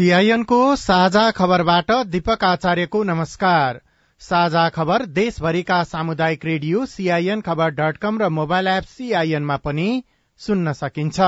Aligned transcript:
सीआईएनको 0.00 0.58
साझा 0.76 1.30
खबरबाट 1.30 1.90
दीपक 2.06 2.44
आचार्यको 2.44 3.02
नमस्कार। 3.02 3.80
साझा 4.20 4.68
खबर 4.68 5.04
देशभरिका 5.06 5.82
सामुदायिक 5.84 6.44
रेडियो 6.44 6.84
सीआईएन 6.86 7.40
खबर 7.40 7.70
डट 7.70 7.96
कम 7.96 8.18
र 8.18 8.28
मोबाइल 8.28 8.66
एप 8.66 8.84
सीआईएनमा 8.84 9.56
पनि 9.56 9.88
सुन्न 10.40 10.72
सकिन्छ। 10.72 11.20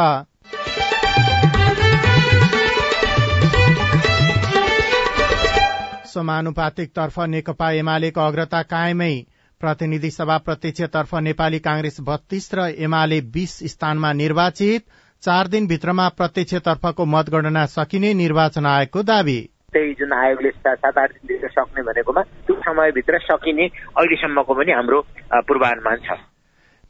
समानुपातिक 6.14 6.94
तर्फ 6.96 7.20
नेकपा 7.28 7.70
एमालेको 7.72 8.20
अग्रता 8.20 8.62
कायमै। 8.62 9.14
प्रतिनिधि 9.60 10.10
सभा 10.10 10.38
प्रत्यक्षतर्फ 10.38 11.14
नेपाली 11.28 11.58
कांग्रेस 11.58 11.96
बत्तीस 12.00 12.50
र 12.54 12.68
एमाले 12.88 13.20
बीस 13.36 13.58
स्थानमा 13.76 14.12
निर्वाचित। 14.12 14.84
चार 15.22 15.46
दिनभित्रमा 15.46 16.08
प्रत्यक्षतर्फको 16.18 17.04
मतगणना 17.06 17.64
सकिने 17.66 18.12
निर्वाचन 18.14 18.66
आयोगको 18.66 19.02
दावी। 19.02 19.38
त्यही 19.72 19.92
जुन 19.94 20.12
आयोगले 20.12 20.50
सात 20.50 20.98
आठ 20.98 21.10
दिनभित्र 21.10 21.48
सक्ने 21.48 21.82
भनेकोमा 21.82 22.22
त्यो 22.22 22.54
समयभित्र 22.58 23.18
सकिने 23.22 23.66
अहिलेसम्मको 23.94 24.54
पनि 24.54 24.72
हाम्रो 24.72 25.00
पूर्वानुमान 25.46 25.96
छ। 26.02 26.18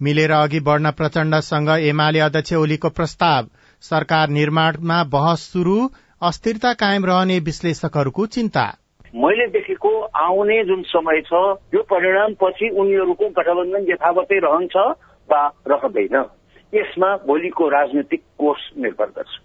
मिलेर 0.01 0.33
अघि 0.33 0.61
बढ्न 0.61 0.91
प्रचण्डसँग 0.97 1.69
एमाले 1.83 2.21
अध्यक्ष 2.21 2.53
ओलीको 2.55 2.89
प्रस्ताव 2.97 3.53
सरकार 3.83 4.29
निर्माणमा 4.31 5.03
बहस 5.13 5.49
शुरू 5.53 5.79
अस्थिरता 6.23 6.73
कायम 6.81 7.05
रहने 7.05 7.39
विश्लेषकहरूको 7.45 8.27
चिन्ता। 8.33 8.67
मैले 9.15 9.47
देखेको 9.53 9.99
आउने 10.25 10.63
जुन 10.65 10.83
समय 10.89 11.21
छ 11.23 11.47
यो 11.75 11.83
परिणामपछि 11.91 12.77
उनीहरूको 12.81 13.29
गठबन्धन 13.39 13.91
यथावतै 13.93 14.39
रहन्छ 14.41 14.77
वा 15.29 15.47
रहँदैन। 15.69 16.25
यसमा 16.73 17.17
भोलिको 17.17 17.69
राजनीतिक 17.69 18.23
कोर्स 18.39 18.71
निर्भर 18.79 19.07
गर्छ। 19.07 19.41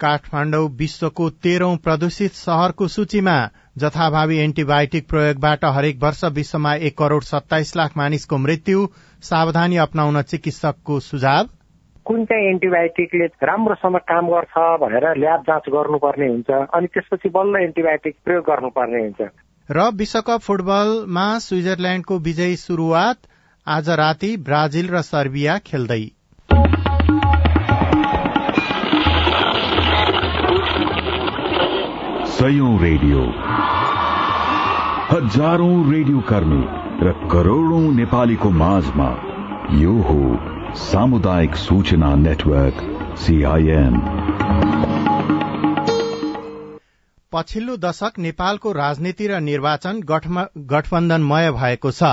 काठमाडौँ 0.00 0.68
विश्वको 0.68 1.28
तेह्रौं 1.30 1.76
प्रदूषित 1.76 2.32
शहरको 2.32 2.88
सूचीमा 2.88 3.36
जथाभावी 3.78 4.38
एन्टिबायोटिक 4.38 5.08
प्रयोगबाट 5.08 5.64
हरेक 5.64 6.02
वर्ष 6.02 6.24
विश्वमा 6.24 6.74
एक 6.74 6.96
करोड़ 6.98 7.22
सत्ताइस 7.22 7.76
लाख 7.76 7.96
मानिसको 7.96 8.38
मृत्यु 8.38 8.86
सावधानी 9.22 9.76
अप्नाउन 9.76 10.22
चिकित्सकको 10.22 10.98
सुझाव? 11.00 11.46
कुन 12.04 12.24
चाहिँ 12.24 12.48
एन्टिबायोटिकले 12.48 13.26
राम्रोसँग 13.42 13.96
काम 13.96 14.28
गर्छ 14.28 14.58
भनेर 14.80 15.06
ल्याब 15.18 15.40
जाँच 15.42 15.68
गर्नुपर्ने 15.68 16.28
हुन्छ 16.28 16.50
अनि 16.50 16.86
त्यसपछि 16.86 17.28
बल्ल 17.28 17.62
एन्टिबायोटिक 17.62 18.16
प्रयोग 18.24 18.44
गर्नुपर्ने 18.44 19.02
हुन्छ। 19.02 19.30
र 19.68 19.88
विश्वकप 19.94 20.40
फुटबलमा 20.40 21.26
स्विजरल्याण्डको 21.38 22.18
विजयी 22.18 22.56
शुरूआत 22.56 23.18
आज 23.66 23.88
राति 23.90 24.36
ब्राजिल 24.36 24.90
र 24.90 25.02
सर्बिया 25.02 25.58
खेल्दै। 25.58 26.04
सयौं 32.36 32.70
रेडियो। 32.80 33.20
हजारौं 35.10 35.76
रेडियो 35.92 36.20
कर्मी 36.20 36.64
र 37.02 37.12
करोड़ौं 37.32 37.80
नेपालीको 37.92 38.50
माझमा 38.52 39.06
यो 39.74 39.94
हो 40.02 40.18
सामुदायिक 40.76 41.56
सूचना 41.56 42.14
नेटवर्क 42.16 42.82
सीआईएन 43.18 43.96
पछिल्लो 47.32 47.76
दशक 47.78 48.18
नेपालको 48.18 48.72
राजनीति 48.74 49.26
र 49.26 49.40
निर्वाचन 49.42 50.02
गठबन्धनमय 50.04 51.50
भएको 51.52 51.90
छ। 51.90 52.10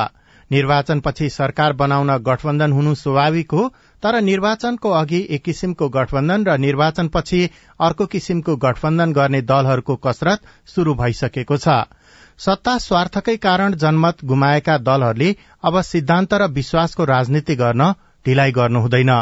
निर्वाचनपछि 0.52 1.30
सरकार 1.32 1.74
बनाउन 1.74 2.18
गठबन्धन 2.24 2.72
हुनु 2.72 2.96
स्वाभाविक 2.96 3.52
हो 3.52 3.64
तर 4.04 4.20
निर्वाचनको 4.22 4.90
अघि 4.92 5.28
एक 5.30 5.44
किसिमको 5.44 5.90
गठबन्धन 5.90 6.44
र 6.44 6.58
निर्वाचनपछि 6.58 7.50
अर्को 7.80 8.06
किसिमको 8.06 8.56
गठबन्धन 8.56 9.14
गर्ने 9.14 9.42
दलहरूको 9.42 9.96
कसरत 9.96 10.40
शुरू 10.68 10.94
भइसकेको 10.94 11.58
छ। 11.58 11.68
सत्ता 12.38 12.78
स्वार्थकै 12.78 13.38
कारण 13.38 13.74
जनमत 13.76 14.26
गुमाएका 14.26 14.78
दलहरूले 14.78 15.36
अब 15.64 15.82
सिद्धान्त 15.82 16.34
र 16.34 16.48
विश्वासको 16.52 17.06
राजनीति 17.06 17.56
गर्न 17.56 17.92
ढिलाइ 18.26 18.52
गर्नु 18.52 18.80
हुँदैन 18.80 19.14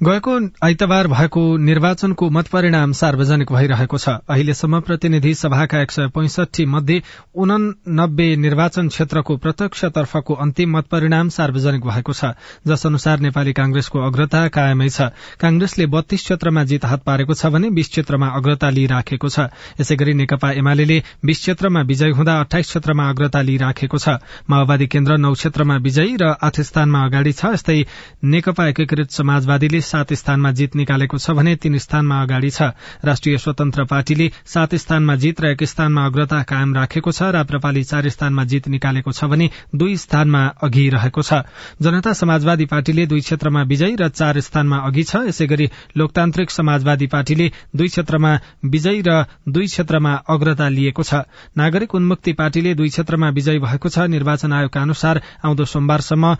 गएको 0.00 0.34
आइतबार 0.64 1.06
भएको 1.06 1.40
निर्वाचनको 1.60 2.28
मतपरिणाम 2.32 2.92
सार्वजनिक 2.92 3.50
भइरहेको 3.52 3.98
छ। 3.98 4.08
अहिलेसम्म 4.24 4.78
प्रतिनिधि 4.80 5.32
सभाका 5.34 5.80
एक 5.82 5.90
सय 5.92 6.06
पैंसठी 6.08 6.64
मध्ये 6.64 7.02
उननब्बे 7.36 8.28
निर्वाचन 8.36 8.88
क्षेत्रको 8.88 9.36
प्रत्यक्षतर्फको 9.36 10.34
अन्तिम 10.34 10.76
मतपरिणाम 10.76 11.28
सार्वजनिक 11.28 11.84
भएको 11.84 12.12
छ। 12.12 12.32
जस 12.64 12.86
अनुसार 12.86 13.20
नेपाली 13.20 13.52
कांग्रेसको 13.52 13.98
अग्रता 14.00 14.46
कायमै 14.48 14.88
छ। 14.88 15.12
कांग्रेसले 15.36 15.86
बत्तीस 15.92 16.24
क्षेत्रमा 16.24 16.64
जित 16.64 16.84
हात 16.84 17.04
पारेको 17.04 17.34
छ 17.34 17.52
भने 17.52 17.70
बीस 17.70 17.88
क्षेत्रमा 17.92 18.28
अग्रता 18.40 18.70
लिइराखेको 18.70 19.28
छ। 19.28 19.52
यसै 19.80 19.96
गरी 20.00 20.14
नेकपा 20.16 20.52
एमाले 20.64 21.02
बीस 21.20 21.38
क्षेत्रमा 21.44 21.80
विजय 21.84 22.16
हुँदा 22.16 22.38
अठाइस 22.40 22.72
क्षेत्रमा 22.72 23.10
अग्रता 23.10 23.40
लिइराखेको 23.42 23.98
छ। 23.98 24.16
माओवादी 24.48 24.86
केन्द्र 24.88 25.20
नौ 25.20 25.34
क्षेत्रमा 25.36 25.76
विजयी 25.76 26.16
र 26.16 26.32
आठ 26.40 26.60
स्थानमा 26.62 27.04
अगाडि 27.04 27.32
छ। 27.36 27.52
यस्तै 27.52 27.78
नेकपा 28.24 28.68
एकीकृत 28.68 29.10
समाजवादीले 29.12 29.88
सात 29.90 30.12
स्थानमा 30.14 30.50
जित 30.52 30.76
निकालेको 30.76 31.18
छ 31.18 31.30
भने 31.32 31.54
तीन 31.56 31.78
स्थानमा 31.78 32.20
अगाडि 32.22 32.50
छ। 32.50 32.62
राष्ट्रिय 33.04 33.38
स्वतन्त्र 33.38 33.84
पार्टीले 33.86 34.30
सात 34.46 34.74
स्थानमा 34.76 35.14
जित 35.16 35.40
र 35.40 35.46
एक 35.50 35.64
स्थानमा 35.64 36.04
अग्रता 36.06 36.42
कायम 36.44 36.74
राखेको 36.74 37.12
छ 37.12 37.22
राप्रपाले 37.32 37.82
चार 37.84 38.08
स्थानमा 38.08 38.44
जित 38.44 38.68
निकालेको 38.68 39.12
छ 39.12 39.24
भने 39.26 39.50
दुई 39.74 39.96
स्थानमा 39.96 40.42
अघि 40.62 40.88
रहेको 40.90 41.22
छ। 41.22 41.42
जनता 41.82 42.12
समाजवादी 42.12 42.66
पार्टीले 42.66 43.06
दुई 43.06 43.20
क्षेत्रमा 43.20 43.62
विजयी 43.64 43.96
र 43.96 44.08
चार 44.10 44.40
स्थानमा 44.40 44.78
अघि 44.86 45.02
छ। 45.02 45.26
यसै 45.28 45.46
गरी 45.46 45.66
लोकतान्त्रिक 45.96 46.50
समाजवादी 46.50 47.06
पार्टीले 47.06 47.50
दुई 47.76 47.88
क्षेत्रमा 47.88 48.32
विजयी 48.66 49.02
र 49.06 49.24
दुई 49.48 49.66
क्षेत्रमा 49.66 50.12
अग्रता 50.28 50.68
लिएको 50.68 51.02
छ। 51.02 51.26
नागरिक 51.56 51.94
उन्मुक्ति 51.94 52.32
पार्टीले 52.32 52.74
दुई 52.74 52.88
क्षेत्रमा 52.88 53.28
विजयी 53.30 53.58
भएको 53.58 53.88
छ। 53.88 53.98
निर्वाचन 54.10 54.52
आयोगका 54.52 54.80
अनुसार 54.80 55.22
आउँदो 55.44 55.64
सोमबारसम्म 55.66 56.34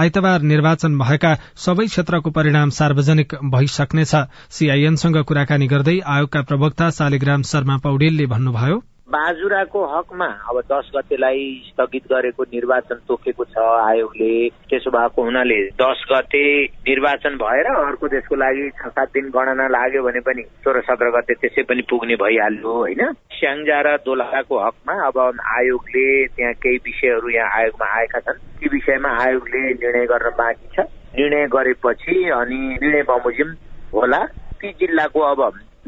आइतबार 0.00 0.42
निर्वाचन 0.50 0.94
भएका 0.98 1.32
सबै 1.64 1.84
क्षेत्रको 1.86 2.30
परिणाम 2.38 2.70
सार्वजनिक 2.76 3.34
भइसक्नेछ। 3.54 4.14
सीआईएनसँग 4.58 5.18
कुराकानी 5.28 5.66
गर्दै 5.74 5.98
आयोगका 6.14 6.42
प्रवक्ता 6.52 6.90
शालिग्राम 7.00 7.42
शर्मा 7.52 7.76
पौडेलले 7.88 8.26
भन्नुभयो 8.36 8.80
बाजुराको 9.12 9.80
हकमा 9.86 10.26
अब 10.50 10.60
दस 10.72 10.90
गतेलाई 10.96 11.40
स्थगित 11.66 12.04
गरेको 12.12 12.42
निर्वाचन 12.52 13.00
तोकेको 13.08 13.44
छ 13.44 13.56
आयोगले 13.60 14.32
त्यसो 14.70 14.90
भएको 14.90 15.22
हुनाले 15.22 15.58
दस 15.80 16.04
गते 16.12 16.42
निर्वाचन 16.88 17.36
भएर 17.42 17.66
अर्को 17.72 18.08
देशको 18.08 18.34
लागि 18.34 18.68
छ 18.78 18.88
सात 18.88 19.08
दिन 19.14 19.28
गणना 19.36 19.66
लाग्यो 19.68 20.02
भने 20.02 20.20
पनि 20.28 20.42
सोह्र 20.64 20.80
सत्र 20.88 21.10
गते 21.16 21.34
त्यसै 21.34 21.62
पनि 21.68 21.82
पुग्ने 21.90 22.16
भइहाल्यो 22.22 22.72
होइन? 22.72 23.02
स्याङ्जा 23.36 23.80
र 23.80 23.96
दोलखाको 24.06 24.60
हकमा 24.64 24.94
अब 25.06 25.18
आयोगले 25.56 26.06
त्यहाँ 26.36 26.52
केही 26.62 26.76
विषयहरू 26.84 27.28
यहाँ 27.28 27.50
आयोगमा 27.58 27.86
आएका 27.98 28.20
छन्। 28.20 28.40
ती 28.60 28.68
विषयमा 28.68 29.10
आयोगले 29.24 29.60
निर्णय 29.74 30.06
गर्न 30.06 30.30
बाँकी 30.40 30.68
छ। 30.76 30.86
निर्णय 31.18 31.46
गरेपछि 31.52 32.16
अनि 32.40 32.60
निर्णय 32.80 33.02
बमोजिम 33.12 33.54
होला। 33.92 34.24
ती 34.60 34.72
जिल्लाको 34.80 35.20
अब 35.20 35.40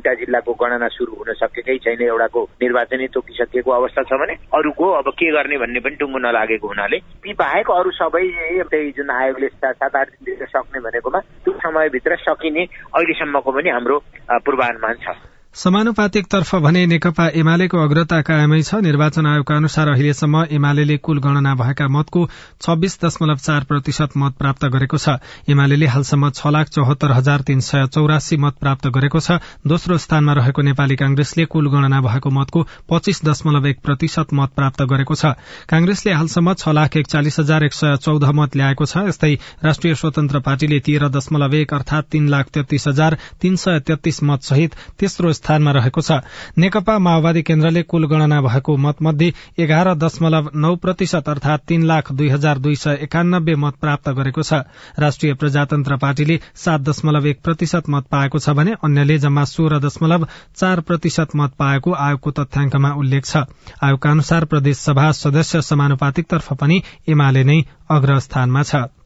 दुईटा 0.04 0.14
जिल्लाको 0.20 0.52
गणना 0.52 0.88
सुरु 0.88 1.12
हुन 1.16 1.32
सकेकै 1.32 1.76
छैन 1.80 2.02
एउटाको 2.04 2.40
निर्वाचनै 2.62 3.06
तोकिसकिएको 3.08 3.70
अवस्था 3.72 4.02
छ 4.04 4.12
भने 4.20 4.34
अरूको 4.52 4.84
अब 5.00 5.08
के 5.16 5.30
गर्ने 5.32 5.56
भन्ने 5.58 5.80
पनि 5.80 5.96
टुङ्गो 5.96 6.18
नलागेको 6.18 6.68
हुनाले 6.68 6.98
ती 7.24 7.32
बाहेक 7.32 7.70
अरू 7.70 7.90
सबै 7.90 8.24
त्यही 8.68 8.90
जुन 8.92 9.10
आयोगले 9.10 9.48
सात 9.48 9.84
आठ 9.84 10.08
दिनभित्र 10.08 10.46
सक्ने 10.52 10.80
भनेकोमा 10.84 11.20
त्यो 11.44 11.52
समयभित्र 11.64 12.16
सकिने 12.20 12.64
अहिलेसम्मको 12.92 13.50
पनि 13.52 13.70
हाम्रो 13.70 13.96
पूर्वानुमान 14.44 14.94
छ। 15.00 15.16
समानुपातिक 15.54 16.26
तर्फ 16.26 16.54
भने 16.62 16.84
नेकपा 16.86 17.26
एमालेको 17.32 17.78
अग्रता 17.78 18.20
कायमै 18.26 18.60
छ। 18.60 18.74
निर्वाचन 18.82 19.26
आयोगका 19.26 19.56
अनुसार 19.56 19.88
अहिलेसम्म 19.88 20.42
एमाले 20.50 20.96
कुल 20.98 21.18
गणना 21.22 21.54
भएका 21.54 21.86
मतको 21.88 22.22
छब्बीस 22.58 22.98
दशमलव 22.98 23.38
चार 23.38 23.64
प्रतिशत 23.64 24.16
मत 24.18 24.34
प्राप्त 24.34 24.64
गरेको 24.66 24.98
छ। 24.98 25.14
एमाले 25.46 25.86
हालसम्म 25.86 26.30
छ 26.30 26.50
लाख 26.50 26.68
चौहत्तर 26.74 27.12
हजार 27.12 27.40
तीन 27.46 27.60
सय 27.62 27.86
चौरासी 27.86 28.36
मत 28.36 28.58
प्राप्त 28.58 28.88
गरेको 28.90 29.20
छ। 29.20 29.38
दोस्रो 29.62 29.98
स्थानमा 29.98 30.32
रहेको 30.34 30.62
नेपाली 30.64 30.96
कांग्रेसले 30.98 31.44
कुल 31.46 31.70
गणना 31.70 32.00
भएको 32.02 32.30
मतको 32.34 32.66
पच्चीस 32.90 33.22
दशमलव 33.22 33.66
एक 33.68 33.78
प्रतिशत 33.78 34.34
मत 34.34 34.58
प्राप्त 34.58 34.82
गरेको 34.90 35.14
छ। 35.14 35.38
कांग्रेसले 35.70 36.12
हालसम्म 36.12 36.58
छ 36.58 36.74
लाख 36.74 36.96
एकचालिस 36.96 37.38
हजार 37.40 37.64
एक 37.64 37.78
सय 37.78 37.96
चौध 38.02 38.26
मत 38.34 38.58
ल्याएको 38.58 38.90
छ। 38.90 39.06
यस्तै 39.06 39.32
राष्ट्रिय 39.62 39.94
स्वतन्त्र 39.94 40.42
पार्टीले 40.42 40.82
तेह्र 40.82 41.14
दशमलव 41.14 41.54
एक 41.54 41.74
अर्थात 41.74 42.10
तीन 42.10 42.28
लाख 42.28 42.50
तेत्तीस 42.50 42.88
हजार 42.88 43.18
तीन 43.38 43.56
सय 43.62 43.80
तेत्तीस 43.86 44.22
मत 44.24 44.50
सहित 44.50 44.74
तेस्रो 44.98 45.32
स्थानमा 45.44 45.70
रहेको 45.70 46.00
छ। 46.00 46.24
नेकपा 46.56 46.98
माओवादी 46.98 47.42
केन्द्रले 47.42 47.82
कुल 47.84 48.06
गणना 48.08 48.40
भएको 48.40 48.76
मतमध्ये 48.80 49.32
एघार 49.60 49.92
दशमलव 49.94 50.48
नौ 50.56 50.74
प्रतिशत 50.80 51.28
अर्थात 51.28 51.58
तीन 51.68 51.82
लाख 51.84 52.12
दुई 52.12 52.28
हजार 52.28 52.58
दुई 52.58 52.74
सय 52.74 52.98
एकानब्बे 53.04 53.54
मत 53.54 53.74
प्राप्त 53.76 54.08
गरेको 54.10 54.42
छ। 54.42 54.64
राष्ट्रिय 54.98 55.34
प्रजातन्त्र 55.34 55.96
पार्टीले 56.00 56.40
सात 56.56 56.80
दशमलव 56.80 57.26
एक 57.26 57.42
प्रतिशत 57.44 57.90
मत 57.90 58.08
पाएको 58.10 58.38
छ 58.38 58.56
भने 58.56 58.72
अन्यले 58.82 59.18
जम्मा 59.18 59.44
सोह्र 59.44 59.84
दशमलव 59.84 60.26
चार 60.56 60.80
प्रतिशत 60.80 61.36
मत 61.36 61.52
पाएको 61.58 61.92
आयोगको 62.00 62.30
तथ्याङ्कमा 62.40 62.96
उल्लेख 62.96 63.24
छ। 63.26 63.44
आयोगका 63.84 64.10
अनुसार 64.10 64.44
प्रदेशसभा 64.46 65.10
सदस्य 65.20 65.62
समानुपातिकतर्फ 65.62 66.52
पनि 66.56 66.82
एमाले 67.08 67.44
नै 67.44 67.62
अग्रस्थानमा 67.90 68.62
छ। 68.64 69.03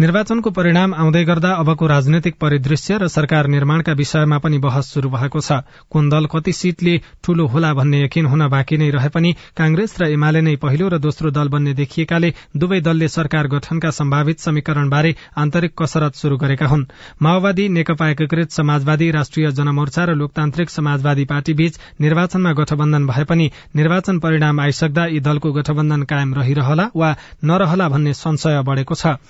निर्वाचनको 0.00 0.50
परिणाम 0.56 0.94
आउँदै 0.94 1.22
गर्दा 1.24 1.48
अबको 1.60 1.86
राजनैतिक 1.86 2.34
परिदृश्य 2.40 2.96
र 2.98 3.06
सरकार 3.06 3.46
निर्माणका 3.52 3.92
विषयमा 3.92 4.36
पनि 4.40 4.58
बहस 4.58 4.86
शुरू 4.88 5.08
भएको 5.12 5.40
छ। 5.40 5.60
कुन 5.92 6.08
दल 6.08 6.26
कति 6.32 6.52
सीटले 6.52 6.96
ठूलो 7.20 7.46
होला 7.46 7.72
भन्ने 7.76 8.00
यकिन 8.02 8.26
हुन 8.26 8.46
बाँकी 8.48 8.76
नै 8.80 8.88
रहे 8.90 9.08
पनि 9.12 9.32
कांग्रेस 9.52 9.96
र 10.00 10.08
एमाले 10.08 10.40
नै 10.40 10.54
पहिलो 10.56 10.88
र 10.88 10.98
दोस्रो 10.98 11.30
दल 11.30 11.48
बन्ने 11.52 11.74
देखिएकाले 11.76 12.32
दुवै 12.56 12.80
दलले 12.80 13.08
सरकार 13.10 13.48
गठनका 13.52 13.90
सम्भावित 13.90 14.40
समीकरणबारे 14.40 15.14
आन्तरिक 15.36 15.76
कसरत 15.76 16.16
शुरू 16.16 16.36
गरेका 16.38 16.66
हुन्। 16.66 16.86
माओवादी 17.20 17.68
नेकपा 17.68 18.08
एकीकृत 18.08 18.56
समाजवादी 18.56 19.10
राष्ट्रिय 19.10 19.50
जनमोर्चा 19.52 20.04
र 20.04 20.16
लोकतान्त्रिक 20.16 20.70
समाजवादी 20.70 21.24
पार्टी 21.28 21.54
बीच 21.60 21.78
निर्वाचनमा 22.00 22.52
गठबन्धन 22.56 23.06
भए 23.06 23.24
पनि 23.28 23.50
निर्वाचन 23.76 24.18
परिणाम 24.24 24.60
आइसक्दा 24.60 25.06
यी 25.12 25.20
दलको 25.20 25.52
गठबन्धन 25.52 26.08
कायम 26.08 26.34
रहिरहला 26.40 26.88
वा 26.96 27.14
नरहला 27.44 27.88
भन्ने 27.90 28.16
संशय 28.16 28.62
बढ़ेको 28.64 28.94
छ। 28.96 29.20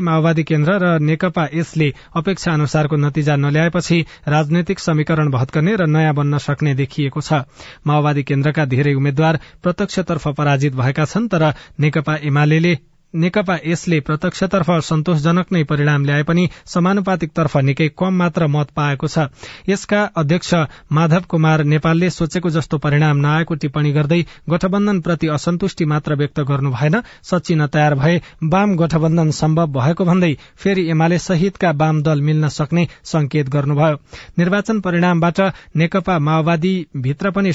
माओवादी 0.00 0.42
केन्द्र 0.42 0.72
र 0.78 0.98
नेकपा 1.00 1.46
यसले 1.54 1.92
अपेक्षा 2.16 2.52
अनुसारको 2.52 2.96
नतिजा 2.96 3.36
नल्याएपछि 3.36 3.98
राजनैतिक 4.28 4.78
समीकरण 4.78 5.30
भत्कने 5.30 5.76
र 5.76 5.86
नयाँ 5.86 6.14
बन्न 6.14 6.38
सक्ने 6.38 6.74
देखिएको 6.74 7.20
छ। 7.20 7.44
माओवादी 7.86 8.22
केन्द्रका 8.22 8.64
धेरै 8.64 8.94
उम्मेद्वार 8.94 9.40
प्रत्यक्षतर्फ 9.62 10.28
पराजित 10.28 10.74
भएका 10.74 11.04
छन् 11.04 11.28
तर 11.28 11.52
नेकपा 11.80 12.16
एमाले 12.22 12.95
नेकपा 13.16 13.56
यसले 13.66 13.98
प्रत्यक्षतर्फ 14.00 14.70
सन्तोषजनक 14.84 15.52
नै 15.52 15.62
परिणाम 15.64 16.04
ल्याए 16.04 16.22
पनि 16.22 16.48
समानुपातिक 16.66 17.30
तर्फ 17.32 17.56
निकै 17.66 17.88
कम 17.98 18.14
मात्र 18.16 18.46
मत 18.48 18.70
पाएको 18.76 19.06
छ। 19.08 19.26
यसका 19.68 20.00
अध्यक्ष 20.16 20.54
माधव 20.92 21.24
कुमार 21.28 21.64
नेपालले 21.66 22.10
सोचेको 22.10 22.50
जस्तो 22.50 22.78
परिणाम 22.78 23.16
नआएको 23.18 23.54
टिप्पणी 23.56 23.92
गर्दै 23.92 24.20
गठबन्धनप्रति 24.50 25.26
असन्तुष्टि 25.36 25.84
मात्र 25.86 26.14
व्यक्त 26.14 26.40
गर्नु 26.48 26.70
भएन 26.70 27.00
सचिन 27.24 27.66
तयार 27.68 27.94
भए 27.94 28.16
वाम 28.46 28.76
गठबन्धन 28.76 29.30
सम्भव 29.40 29.72
भएको 29.72 30.04
भन्दै 30.04 30.32
फेरि 30.56 30.88
एमाले 30.90 31.18
सहितका 31.20 31.70
वाम 31.76 32.02
दल 32.02 32.20
मिल्न 32.22 32.48
सक्ने 32.50 32.86
संकेत 33.04 33.48
गर्नुभयो। 33.50 33.96
निर्वाचन 34.38 34.80
परिणामबाट 34.80 35.40
नेकपा 35.76 36.18
माओवादी 36.18 36.74
भित्र 36.98 37.30
पनि 37.30 37.50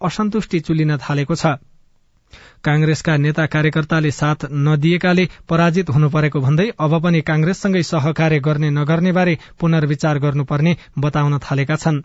असन्तुष्टि 0.00 0.60
चुलिन 0.60 0.96
थालेको 0.98 1.34
छ। 1.34 1.46
कांग्रेसका 2.64 3.16
नेता 3.16 3.44
कार्यकर्ताले 3.46 4.10
साथ 4.10 4.46
नदिएकाले 4.68 5.26
पराजित 5.48 5.90
हुनु 5.90 6.10
परेको 6.16 6.44
भन्दै 6.46 6.68
अब 6.86 6.98
पनि 7.02 7.20
कांग्रेससँगै 7.26 7.82
सहकार्य 7.90 8.40
गर्ने 8.40 8.70
नगर्ने 8.78 9.12
बारे 9.12 9.38
पुनर्विचार 9.60 10.24
गर्नुपर्ने 10.26 10.76
बताउन 10.98 11.38
थालेका 11.46 11.76
छनृ। 11.76 12.02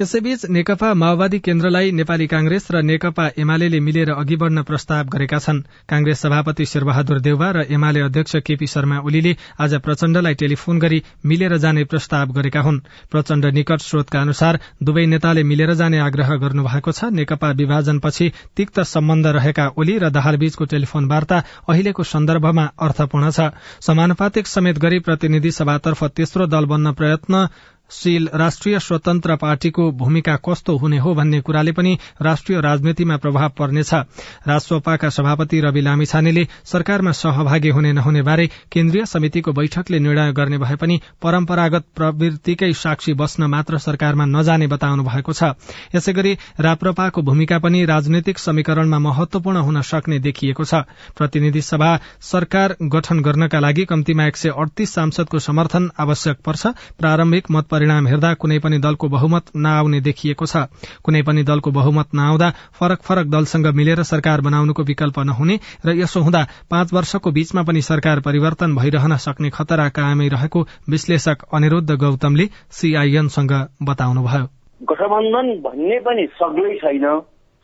यसैबीच 0.00 0.44
नेकपा 0.52 0.92
माओवादी 0.94 1.38
केन्द्रलाई 1.40 1.90
नेपाली 1.90 2.26
कांग्रेस 2.28 2.66
र 2.70 2.80
नेकपा 2.84 3.26
एमाले 3.40 3.80
मिलेर 3.80 4.10
अघि 4.12 4.36
बढ़न 4.36 4.62
प्रस्ताव 4.62 5.04
गरेका 5.08 5.38
छन्। 5.38 5.60
कांग्रेस 5.88 6.20
सभापति 6.20 6.64
शेरबहादुर 6.66 7.20
देउवा 7.20 7.48
र 7.50 7.62
एमाले 7.72 8.00
अध्यक्ष 8.02 8.36
केपी 8.44 8.66
शर्मा 8.68 8.98
ओलीले 9.00 9.32
आज 9.56 9.74
प्रचण्डलाई 9.80 10.34
टेलिफोन 10.34 10.78
गरी 10.78 11.02
मिलेर 11.24 11.56
जाने 11.56 11.84
प्रस्ताव 11.88 12.32
गरेका 12.36 12.60
हुन्। 12.60 12.80
प्रचण्ड 13.10 13.46
निकट 13.56 13.80
स्रोतका 13.80 14.20
अनुसार 14.20 14.58
दुवै 14.84 15.04
नेताले 15.06 15.42
मिलेर 15.42 15.72
जाने 15.74 15.98
आग्रह 15.98 16.34
गर्नुभएको 16.44 16.92
छ। 16.92 17.08
नेकपा 17.16 17.50
विभाजनपछि 17.56 18.26
तिक्त 18.52 18.80
सम्बन्ध 18.84 19.26
रहेका 19.32 19.66
ओली 19.80 19.96
र 19.96 20.10
दाहालबीचको 20.12 20.64
टेलिफोन 20.66 21.08
वार्ता 21.08 21.38
अहिलेको 21.72 22.02
सन्दर्भमा 22.04 22.66
अर्थपूर्ण 22.84 23.30
छ। 23.30 23.48
समानुपातिक 23.80 24.46
समेत 24.46 24.78
गरी 24.78 24.98
प्रतिनिधि 25.08 25.50
सभातर्फ 25.52 26.04
तेस्रो 26.12 26.46
दल 26.52 26.64
बन्न 26.66 26.92
प्रयत्न 26.92 27.48
शील 27.90 28.28
राष्ट्रिय 28.34 28.78
स्वतन्त्र 28.78 29.36
पार्टीको 29.36 29.90
भूमिका 29.92 30.36
कस्तो 30.46 30.76
हुने 30.76 30.98
हो 30.98 31.14
भन्ने 31.14 31.40
कुराले 31.40 31.72
पनि 31.72 31.96
राष्ट्रिय 32.22 32.60
राजनीतिमा 32.60 33.16
प्रभाव 33.16 33.48
पर्नेछ। 33.48 33.92
राजसपाका 33.94 35.08
सभापति 35.08 35.60
रवि 35.60 35.80
लामिछानेले 35.80 36.46
सरकारमा 36.64 37.12
सहभागी 37.12 37.68
हुने 37.68 37.92
नहुने 37.92 38.22
बारे 38.22 38.46
केन्द्रीय 38.72 39.04
समितिको 39.06 39.52
बैठकले 39.52 39.98
निर्णय 39.98 40.32
गर्ने 40.32 40.58
भए 40.58 40.76
पनि 40.76 41.00
परम्परागत 41.22 41.84
प्रवृत्तिकै 41.96 42.72
साक्षी 42.72 43.14
बस्न 43.14 43.44
मात्र 43.46 43.78
सरकारमा 43.78 44.24
नजाने 44.26 44.66
बताउनु 44.66 45.02
भएको 45.02 45.32
छ। 45.32 45.54
यसै 45.94 46.12
गरी 46.12 46.36
राप्रपाको 46.60 47.22
भूमिका 47.22 47.58
पनि 47.58 47.84
राजनैतिक 47.84 48.38
समीकरणमा 48.38 48.98
महत्वपूर्ण 48.98 49.58
हुन 49.58 49.80
सक्ने 49.82 50.18
देखिएको 50.18 50.64
छ। 50.64 50.82
प्रतिनिधि 51.16 51.62
सभा 51.62 51.90
सरकार 52.22 52.76
गठन 52.82 53.20
गर्नका 53.22 53.60
लागि 53.60 53.84
कम्तीमा 53.84 54.26
एक 54.26 54.36
सांसदको 54.36 55.38
समर्थन 55.38 55.90
आवश्यक 55.98 56.36
पर्छ। 56.44 56.66
प्रारम्भिक 56.98 57.50
मत 57.50 57.68
परिणाम 57.76 58.06
हेर्दा 58.06 58.32
कुनै 58.34 58.58
पनि 58.58 58.78
दलको 58.78 59.08
बहुमत 59.08 59.52
नआउने 59.56 60.00
देखिएको 60.00 60.46
छ। 60.46 60.64
कुनै 61.04 61.22
पनि 61.22 61.42
दलको 61.44 61.70
बहुमत 61.70 62.14
नआउँदा 62.14 62.50
फरक 62.80 63.02
फरक 63.02 63.26
दलसँग 63.28 63.66
मिलेर 63.76 64.02
सरकार 64.02 64.40
बनाउनुको 64.40 64.82
विकल्प 64.82 65.18
नहुने 65.26 65.58
र 65.86 65.96
यसो 65.98 66.20
हुँदा 66.20 66.42
पाँच 66.70 66.92
वर्षको 66.94 67.30
बीचमा 67.30 67.62
पनि 67.62 67.80
सरकार 67.82 68.20
परिवर्तन 68.20 68.74
भइरहन 68.76 69.16
सक्ने 69.16 69.50
खतरा 69.50 69.88
कायमै 69.96 70.28
रहेको 70.28 70.60
विश्लेषक 70.90 71.44
अनिरूद्ध 71.52 71.90
गौतमले 71.96 72.46
सीआईएनसँग 72.70 73.52
बताउनुभयो। 73.82 74.46
गठबन्धन 74.82 75.48
भन्ने 75.64 75.98
पनि 75.98 76.26
सग्लै 76.34 76.74
छैन। 76.76 77.06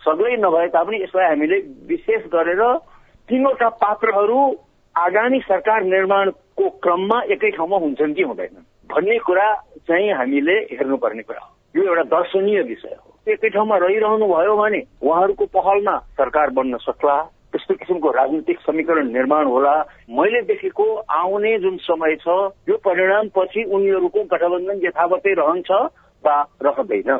सग्लै 0.02 0.36
नभए 0.36 0.66
तापनि 0.68 1.02
यसलाई 1.02 1.28
हामीले 1.28 1.58
विशेष 1.88 2.22
गरेर 2.34 2.62
तीनवटा 3.28 3.68
पात्रहरू 3.82 4.40
आगामी 4.94 5.38
सरकार 5.40 5.82
निर्माणको 5.84 6.68
क्रममा 6.82 7.20
एकै 7.32 7.50
ठाउँमा 7.50 7.76
हुन्छन् 7.76 8.14
कि 8.14 8.22
हुँदैनन् 8.22 8.71
भन्ने 8.92 9.18
कुरा 9.18 9.48
चाहिँ 9.88 10.12
हामीले 10.12 10.56
हेर्नुपर्ने 10.72 11.22
कुरा 11.22 11.40
हो। 11.40 11.50
यो 11.76 11.82
एउटा 11.88 12.02
दर्शनीय 12.12 12.62
विषय 12.62 12.96
हो। 13.00 13.32
एकै 13.32 13.48
ठाउँमा 13.48 13.76
रहिरहनु 13.76 14.26
भयो 14.28 14.56
भने 14.56 14.80
उहाँहरूको 15.02 15.44
पहलमा 15.56 15.96
सरकार 16.20 16.50
बन्न 16.50 16.76
सक्ला 16.76 17.16
त्यस्तो 17.52 17.74
किसिमको 17.74 18.10
राजनीतिक 18.10 18.58
समीकरण 18.60 19.12
निर्माण 19.12 19.44
होला। 19.46 19.74
मैले 20.10 20.40
देखेको 20.42 20.84
आउने 21.16 21.58
जुन 21.58 21.76
समय 21.88 22.16
छ 22.20 22.28
यो 22.68 22.76
परिणाम 22.84 23.28
पछि 23.36 23.64
उनीहरूको 23.64 24.24
गठबन्धन 24.24 24.80
यथावतै 24.84 25.32
रहन्छ 25.40 25.70
वा 26.24 26.36
रहँदैन। 26.62 27.10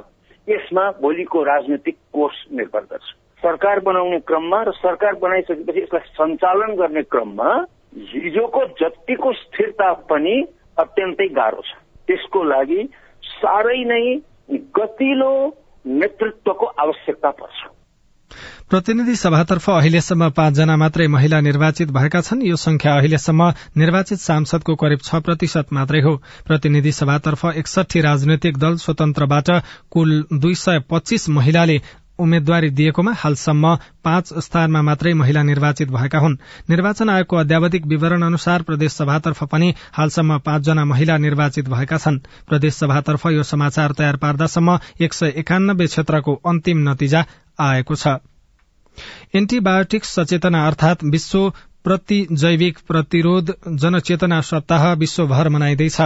यसमा 0.49 0.90
भोलिको 1.00 1.42
राजनीतिक 1.42 1.96
कोर्स 2.12 2.38
निर्भर 2.52 2.80
गर्छ। 2.80 3.08
सरकार 3.42 3.80
बनाउने 3.80 4.18
क्रममा 4.20 4.62
र 4.62 4.73
सरकार 4.73 5.14
बनाइसकेपछि 5.14 5.80
यसलाई 5.80 6.08
सञ्चालन 6.16 6.75
गर्ने 6.76 7.02
क्रममा 7.02 7.50
हिजोको 8.14 8.61
जतिको 8.80 9.32
स्थिरता 9.32 9.92
पनि 10.11 10.37
अत्यन्तै 10.78 11.28
गाह्रो 11.28 11.62
छ। 11.62 11.70
त्यसको 12.06 12.42
लागि 12.44 12.88
साह्रै 13.22 13.84
नै 13.84 14.02
गतिलो 14.52 15.32
नेतृत्वको 15.86 16.66
आवश्यकता 16.66 17.30
पर्छ। 17.30 17.70
प्रतिनिधि 18.70 19.14
सभातर्फ 19.16 19.70
अहिलेसम्म 19.70 20.28
पाँचजना 20.30 20.76
मात्रै 20.76 21.06
महिला 21.06 21.40
निर्वाचित 21.40 21.90
भएका 21.90 22.20
छन्। 22.20 22.42
यो 22.42 22.56
संख्या 22.56 22.94
अहिलेसम्म 22.96 23.48
निर्वाचित 23.76 24.18
सांसदको 24.18 24.74
करिब 24.74 25.00
छ 25.04 25.14
प्रतिशत 25.14 25.72
मात्रै 25.72 26.00
हो। 26.00 26.16
प्रतिनिधि 26.46 26.92
सभातर्फ 26.92 27.44
एकसठी 27.56 28.00
राजनैतिक 28.00 28.56
दल 28.56 28.76
स्वतन्त्रबाट 28.76 29.50
कुल 29.90 30.24
दुई 30.32 30.54
सय 30.54 30.80
पच्चीस 30.90 31.28
महिलाले 31.28 31.78
उम्मेद्वारी 32.22 32.70
दिएकोमा 32.70 33.12
हालसम्म 33.12 33.74
पाँच 34.04 34.32
स्थानमा 34.38 34.82
मात्रै 34.82 35.12
महिला 35.14 35.42
निर्वाचित 35.42 35.88
भएका 35.90 36.18
हुन्। 36.18 36.36
निर्वाचन 36.70 37.10
आयोगको 37.10 37.36
अध्यावधिक 37.36 37.86
विवरण 37.86 38.22
अनुसार 38.22 38.62
प्रदेश 38.62 38.92
सभातर्फ 38.92 39.42
पनि 39.44 39.74
हालसम्म 39.92 40.38
पाँचजना 40.38 40.84
महिला 40.84 41.16
निर्वाचित 41.18 41.68
भएका 41.68 41.98
छन्। 41.98 42.18
प्रदेश 42.48 42.74
सभातर्फ 42.74 43.26
यो 43.26 43.42
समाचार 43.42 43.92
तयार 43.92 44.16
पार्दासम्म 44.16 44.78
एक 45.00 45.14
सय 45.14 45.32
एकानब्बे 45.36 45.86
क्षेत्रको 45.86 46.34
अन्तिम 46.46 46.88
नतिजा 46.88 47.24
आएको 47.60 47.94
छ। 47.94 48.18
एन्टीबायोटिक्स 49.34 50.08
सचेतना 50.14 50.66
अर्थात 50.66 51.04
विश्व 51.04 51.52
प्रति 51.84 52.26
जैविक 52.32 52.78
प्रतिरोध 52.88 53.52
जनचेतना 53.68 54.40
सप्ताह 54.40 54.92
विश्वभर 54.92 55.48
मनाइँदैछ। 55.48 55.96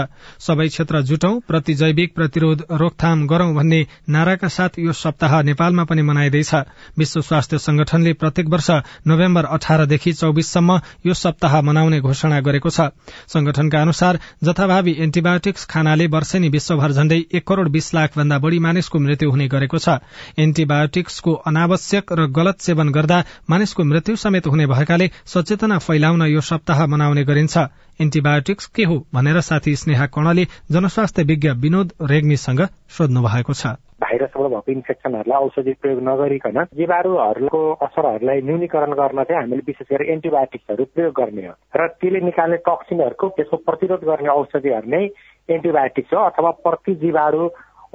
सबै 0.40 0.66
क्षेत्र 0.68 1.00
जुटौं 1.02 1.40
प्रति 1.40 1.74
जैविक 1.74 2.14
प्रतिरोध 2.14 2.64
रोकथाम 2.72 3.26
गरौं 3.26 3.54
भन्ने 3.54 3.86
नाराका 4.08 4.48
साथ 4.48 4.78
यो 4.78 4.92
सप्ताह 4.94 5.40
नेपालमा 5.42 5.84
पनि 5.84 6.02
मनाइँदैछ। 6.02 6.54
विश्व 6.98 7.20
स्वास्थ्य 7.20 7.58
संगठनले 7.58 8.12
प्रत्येक 8.12 8.48
वर्ष 8.48 8.70
नोभेम्बर 9.06 9.44
अठारदेखि 9.46 10.12
चौविससम्म 10.12 10.80
यो 11.06 11.14
सप्ताह 11.14 11.60
मनाउने 11.60 12.00
घोषणा 12.00 12.40
गरेको 12.40 12.70
छ। 12.70 12.88
संगठनका 13.28 13.82
अनुसार 13.82 14.18
जथाभावी 14.44 14.96
एन्टिबायोटिक्स 14.98 15.64
खानाले 15.66 16.06
वर्षेनी 16.06 16.48
विश्वभर 16.48 16.92
झण्डै 16.92 17.20
एक 17.32 17.46
करोड़ 17.46 17.68
बीस 17.68 17.94
लाख 17.94 18.18
भन्दा 18.18 18.38
बढ़ी 18.38 18.58
मानिसको 18.58 18.98
मृत्यु 18.98 19.30
हुने 19.30 19.48
गरेको 19.48 19.78
छ। 19.78 19.98
एन्टिबायोटिक्सको 20.38 21.32
अनावश्यक 21.46 22.12
र 22.12 22.26
गलत 22.32 22.60
सेवन 22.60 22.92
गर्दा 22.92 23.22
मानिसको 23.50 23.84
मृत्यु 23.84 24.16
समेत 24.16 24.46
हुने 24.46 24.66
भएकाले 24.66 25.10
सचेतना 25.26 25.65
चेतना 25.66 25.78
फैलाउन 25.82 26.22
यो 26.30 26.40
सप्ताह 26.40 26.86
मनाउने 26.86 27.22
गरिन्छ। 27.26 27.58
एन्टिबायोटिक्स 28.00 28.66
के 28.70 28.84
हो 28.84 28.96
भनेर 29.10 29.40
साथी 29.42 29.74
स्नेहा 29.74 30.06
कर्णले 30.14 30.44
जनस्वास्थ्य 30.70 31.22
विज्ञ 31.26 31.50
विनोद 31.58 31.88
रेग्मीसँग 32.06 32.60
सोध्नु 32.86 33.20
भएको 33.26 33.52
छ। 33.52 33.74
भाइरसबाट 33.98 34.46
भएको 34.46 34.72
इन्फेक्सनहरूलाई 34.72 35.42
औषधि 35.42 35.72
प्रयोग 35.82 36.00
नगरिकन 36.06 36.62
जीवाणुहरूको 36.78 37.60
असरहरूलाई 37.82 38.40
न्यूनीकरण 38.46 38.92
गर्न 38.94 39.22
चाहिँ 39.26 39.40
हामीले 39.42 39.62
विशेष 39.66 39.90
गरी 39.90 40.12
एन्टिबायोटिक्सहरू 40.12 40.84
प्रयोग 40.94 41.12
गर्ने 41.18 41.46
हो। 41.46 41.54
र 41.74 41.86
त्यसले 41.98 42.20
निकाल्ने 42.30 42.56
टक्सिनहरूको 42.62 43.26
त्यसको 43.34 43.56
प्रतिरोध 43.66 44.02
गर्ने 44.06 44.30
औषधिहरू 44.38 44.86
नै 44.86 45.02
एन्टिबायोटिक्स 45.50 46.14
हो 46.14 46.20
अथवा 46.30 46.50
प्रति 46.62 46.94
जीवाणु 47.02 47.42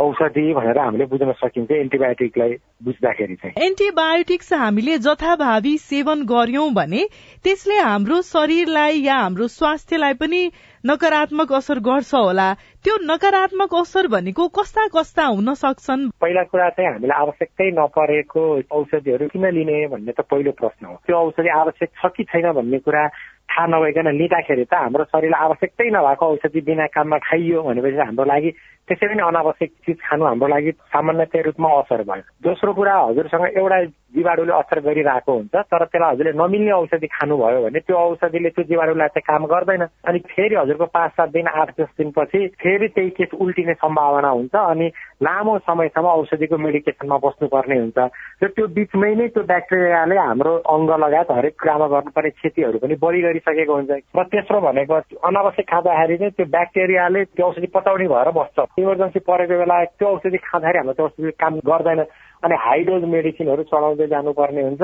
औषधि 0.02 0.54
भनेर 0.54 0.78
हामीले 0.80 1.06
बुझ्न 1.06 1.32
सकिन्छ 1.42 1.72
एन्टिबायोटिकलाई 1.72 2.52
बुझ्दाखेरि 2.84 3.36
चाहिँ। 3.36 3.66
एन्टिबायोटिक्स 3.66 4.54
हामीले 4.54 4.98
जथाभावी 5.06 5.78
सेवन 5.78 6.26
गर्यौं 6.34 6.74
भने 6.74 7.02
त्यसले 7.44 7.78
हाम्रो 7.80 8.22
शरीरलाई 8.34 9.02
या 9.02 9.16
हाम्रो 9.16 9.48
स्वास्थ्यलाई 9.48 10.14
पनि 10.22 10.42
नकारात्मक 10.84 11.52
असर 11.54 11.80
गर्छ 11.86 12.14
होला। 12.16 12.54
त्यो 12.84 12.96
नकारात्मक 13.06 13.76
असर 13.76 14.08
भनेको 14.08 14.48
कस्ता 14.58 14.88
कस्ता 14.96 15.26
हुन 15.26 15.54
सक्छन्? 15.54 16.10
पहिला 16.22 16.44
कुरा 16.50 16.70
चाहिँ 16.70 16.90
हामीलाई 16.92 17.22
आवश्यकै 17.22 17.70
नपरेको 17.78 18.44
औषधिहरू 18.74 19.28
किन 19.34 19.46
लिने 19.58 19.78
भन्ने 19.94 20.12
त 20.18 20.26
पहिलो 20.26 20.52
प्रश्न 20.58 20.86
हो। 20.86 20.96
त्यो 21.06 21.18
औषधि 21.18 21.50
आवश्यक 21.62 21.90
छ 22.02 22.10
कि 22.18 22.24
छैन 22.34 22.52
भन्ने 22.58 22.80
कुरा 22.82 23.04
थाहा 23.52 23.68
नभइकन 23.68 24.08
लिँदाखेरि 24.18 24.66
त 24.66 24.74
हाम्रो 24.74 25.04
शरीरलाई 25.14 25.46
आवश्यकतै 25.46 25.90
नभएको 25.94 26.26
औषधि 26.34 26.62
बिना 26.66 26.86
काममा 26.96 27.18
खाइयो 27.30 27.62
भनेपछि 27.62 28.02
हाम्रो 28.02 28.26
लागि 28.26 28.50
त्यसै 28.92 29.08
पनि 29.08 29.24
अनावश्यक 29.24 29.72
चिज 29.88 29.98
खानु 30.04 30.26
हाम्रो 30.28 30.48
लागि 30.52 30.72
सामान्यतया 30.92 31.42
रूपमा 31.48 31.70
असर 31.80 32.02
भयो। 32.12 32.24
दोस्रो 32.44 32.72
कुरा 32.76 32.96
हजुरसँग 33.08 33.46
एउटा 33.56 33.80
जीवाणुले 34.12 34.54
असर 34.54 34.80
गरिरहेको 34.84 35.32
हुन्छ 35.32 35.56
तर 35.72 35.84
त्यसलाई 35.88 36.12
हजुरले 36.12 36.32
नमिल्ने 36.36 36.72
औषधि 36.76 37.08
खानुभयो 37.08 37.62
भने 37.64 37.80
त्यो 37.88 37.96
औषधिले 37.96 38.50
त्यो 38.52 38.64
जीवाणुलाई 38.68 39.08
चाहिँ 39.16 39.28
काम 39.32 39.46
गर्दैन। 39.48 39.84
अनि 40.12 40.20
फेरि 40.28 40.56
हजुरको 40.56 40.86
पाँच 40.92 41.12
सात 41.16 41.30
दिन 41.32 41.48
आठ 41.48 41.70
दस 41.80 41.92
दिनपछि 41.98 42.40
फेरि 42.60 42.88
त्यही 42.96 43.10
केस 43.16 43.32
उल्टिने 43.40 43.74
सम्भावना 43.80 44.30
हुन्छ 44.36 44.56
अनि 44.56 44.88
लामो 45.24 45.58
समयसम्म 45.68 46.08
औषधिको 46.20 46.58
मेडिकेसनमा 46.58 47.18
बस्नुपर्ने 47.24 47.78
हुन्छ। 47.80 47.98
र 48.44 48.48
त्यो 48.52 48.68
बिचमै 48.76 49.14
नै 49.16 49.28
त्यो 49.32 49.44
ब्याक्टेरियाले 49.48 50.18
हाम्रो 50.20 50.54
अङ्ग 50.76 50.90
लगायत 51.04 51.32
हरेक 51.32 51.56
कुरामा 51.62 51.88
गर्नुपर्ने 51.96 52.30
क्षतिहरू 52.36 52.78
पनि 52.84 52.96
बढी 53.00 53.22
गरिसकेको 53.22 53.74
हुन्छ। 53.80 53.92
र 54.12 54.24
तेस्रो 54.28 54.60
भनेको 54.68 54.94
अनावश्यक 55.24 55.68
खाँदाखेरि 55.72 56.18
चाहिँ 56.18 56.36
त्यो 56.36 56.46
ब्याक्टेरियाले 56.52 57.24
त्यो 57.32 57.48
औषधि 57.48 57.68
पचाउने 57.76 58.08
भएर 58.12 58.30
बस्छ। 58.36 58.60
इमर्जेन्सी 58.82 59.20
परेको 59.30 59.56
बेला 59.62 59.78
त्यो 59.98 60.08
औषधि 60.08 60.38
खाँदाखेरि 60.38 60.78
हाम्रो 60.78 60.94
त्यो 60.94 61.06
औषधि 61.06 61.32
काम 61.42 61.54
गर्दैन। 61.70 62.00
अनि 62.44 62.56
हाई 62.60 62.80
डोज 62.84 63.04
मेडिसिनहरू 63.06 63.64
चलाउँदै 63.64 64.08
जानुपर्ने 64.08 64.62
हुन्छ। 64.62 64.82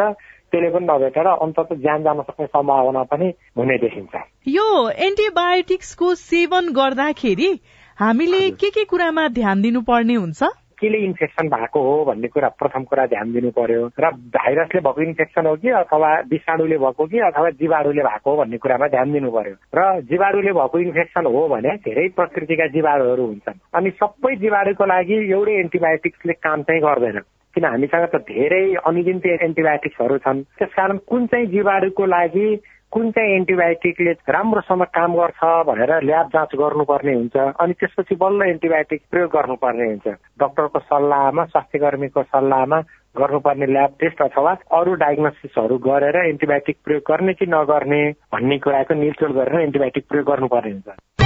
त्यसले 0.51 0.69
पनि 0.69 0.85
नभेटेर 0.85 1.27
अन्तत 1.27 1.69
ज्यान 1.83 2.03
जान 2.03 2.21
सक्ने 2.21 2.45
सम्भावना 2.45 3.03
पनि 3.11 3.27
हुने 3.57 3.77
देखिन्छ। 3.77 4.13
यो 4.47 4.67
एन्टिबायोटिक्सको 5.07 6.13
सेवन 6.15 6.71
गर्दाखेरि 6.73 7.49
हामीले 7.97 8.41
के 8.61 8.69
के 8.69 8.83
कुरामा 8.85 9.27
ध्यान 9.27 9.61
दिनुपर्ने 9.61 10.15
हुन्छ? 10.15 10.41
केले 10.79 10.97
इन्फेक्सन 10.97 11.47
भएको 11.49 11.81
हो 11.81 12.03
भन्ने 12.05 12.27
कुरा 12.27 12.49
प्रथम 12.59 12.83
कुरा 12.83 13.05
ध्यान 13.05 13.31
दिनु 13.33 13.49
पर्यो 13.51 13.85
र 13.99 14.11
भाइरसले 14.37 14.81
भएको 14.81 15.01
इन्फेक्सन 15.01 15.45
हो 15.45 15.55
कि 15.55 15.69
अथवा 15.81 16.09
विषाणुले 16.31 16.77
भएको 16.77 17.05
कि 17.05 17.19
अथवा 17.19 17.49
जीवाणुले 17.61 18.03
भएको 18.03 18.31
हो 18.31 18.37
भन्ने 18.37 18.57
कुरामा 18.57 18.87
ध्यान 18.87 19.13
दिनु 19.13 19.31
पर्यो 19.31 19.55
र 19.75 20.01
जीवाणुले 20.01 20.51
भएको 20.53 20.79
इन्फेक्सन 20.79 21.25
हो 21.25 21.47
भने 21.47 21.75
धेरै 21.87 22.07
प्रकृतिका 22.15 22.67
जीवाणुहरू 22.67 23.25
हुन्छन्। 23.25 23.59
अनि 23.73 23.89
सबै 23.89 24.35
जीवाणुको 24.35 24.85
लागि 24.85 25.17
एउटै 25.31 25.55
एन्टिबायोटिक्सले 25.59 26.33
काम 26.33 26.61
चाहिँ 26.61 26.81
गर्दैन। 26.81 27.19
किन 27.55 27.65
हामीसँग 27.65 28.05
त 28.05 28.15
धेरै 28.29 28.63
अनिगिन्ती 28.85 29.29
एन्टिबायोटिक्सहरू 29.29 30.17
छन्। 30.17 30.41
त्यसकारण 30.59 30.97
कुन 31.09 31.25
चाहिँ 31.25 31.47
जीवाणुको 31.47 32.05
लागि 32.05 32.47
कुन 32.91 33.09
चाहिँ 33.11 33.33
एन्टिबायोटिकले 33.35 34.11
राम्रोसँग 34.31 34.83
काम 34.95 35.15
गर्छ 35.15 35.41
भनेर 35.67 35.91
ल्याब 36.03 36.27
जाँच 36.33 36.55
गर्नुपर्ने 36.55 37.13
हुन्छ 37.13 37.35
अनि 37.59 37.73
त्यसपछि 37.79 38.15
बल्ल 38.15 38.47
एन्टिबायोटिक 38.49 39.01
प्रयोग 39.11 39.31
गर्नुपर्ने 39.31 39.87
हुन्छ। 39.87 40.07
डक्टरको 40.39 40.79
सल्लाहमा 40.79 41.45
स्वास्थ्य 41.51 41.79
कर्मीको 41.83 42.23
सल्लाहमा 42.23 42.79
गर्नुपर्ने 43.15 43.65
ल्याब 43.73 43.91
टेस्ट 43.99 44.21
अथवा 44.21 44.55
अरू 44.79 44.93
डायग्नोसिसहरू 45.03 45.77
गरेर 45.89 46.15
एन्टिबायोटिक 46.25 46.77
प्रयोग 46.85 47.03
गर्ने 47.11 47.33
कि 47.33 47.45
नगर्ने 47.51 48.01
भन्ने 48.33 48.57
कुराको 48.63 48.93
निचोड 49.03 49.31
गरेर 49.35 49.61
एन्टिबायोटिक 49.61 50.07
प्रयोग 50.09 50.25
गर्नुपर्ने 50.31 50.71
हुन्छ। 50.71 51.16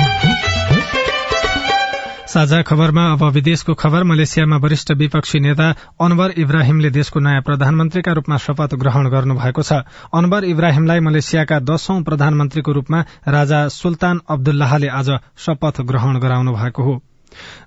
साझा 2.31 2.61
खबरमा 2.61 3.03
अब 3.11 3.23
विदेशको 3.23 3.73
खबर 3.73 4.03
मलेसियामा 4.03 4.57
वरिष्ठ 4.57 4.91
विपक्षी 4.91 5.39
नेता 5.39 5.65
अनवर 6.01 6.33
इब्राहिमले 6.37 6.89
देशको 6.89 7.19
नयाँ 7.19 7.41
प्रधानमन्त्रीका 7.41 8.11
रूपमा 8.11 8.37
शपथ 8.37 8.75
ग्रहण 8.75 9.09
गर्नुभएको 9.09 9.61
छ। 9.61 9.83
अनवर 10.13 10.43
इब्राहिमलाई 10.43 10.99
मलेसियाका 10.99 11.59
दशौं 11.59 12.03
प्रधानमन्त्रीको 12.03 12.71
रूपमा 12.71 13.03
राजा 13.27 13.67
सुल्तान 13.67 14.21
अब्दुल्लाहले 14.29 14.87
आज 14.87 15.09
शपथ 15.37 15.81
ग्रहण 15.81 16.19
गराउनु 16.19 16.51
भएको 16.51 16.83
हो। 16.83 16.95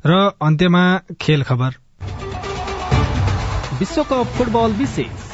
र 0.07 0.33
अन्त्यमा 0.43 0.85
खेल 1.21 1.43
खबर। 1.43 1.71
विश्वकप 3.79 4.27
फुटबल 4.39 4.73
विशेष। 4.73 5.34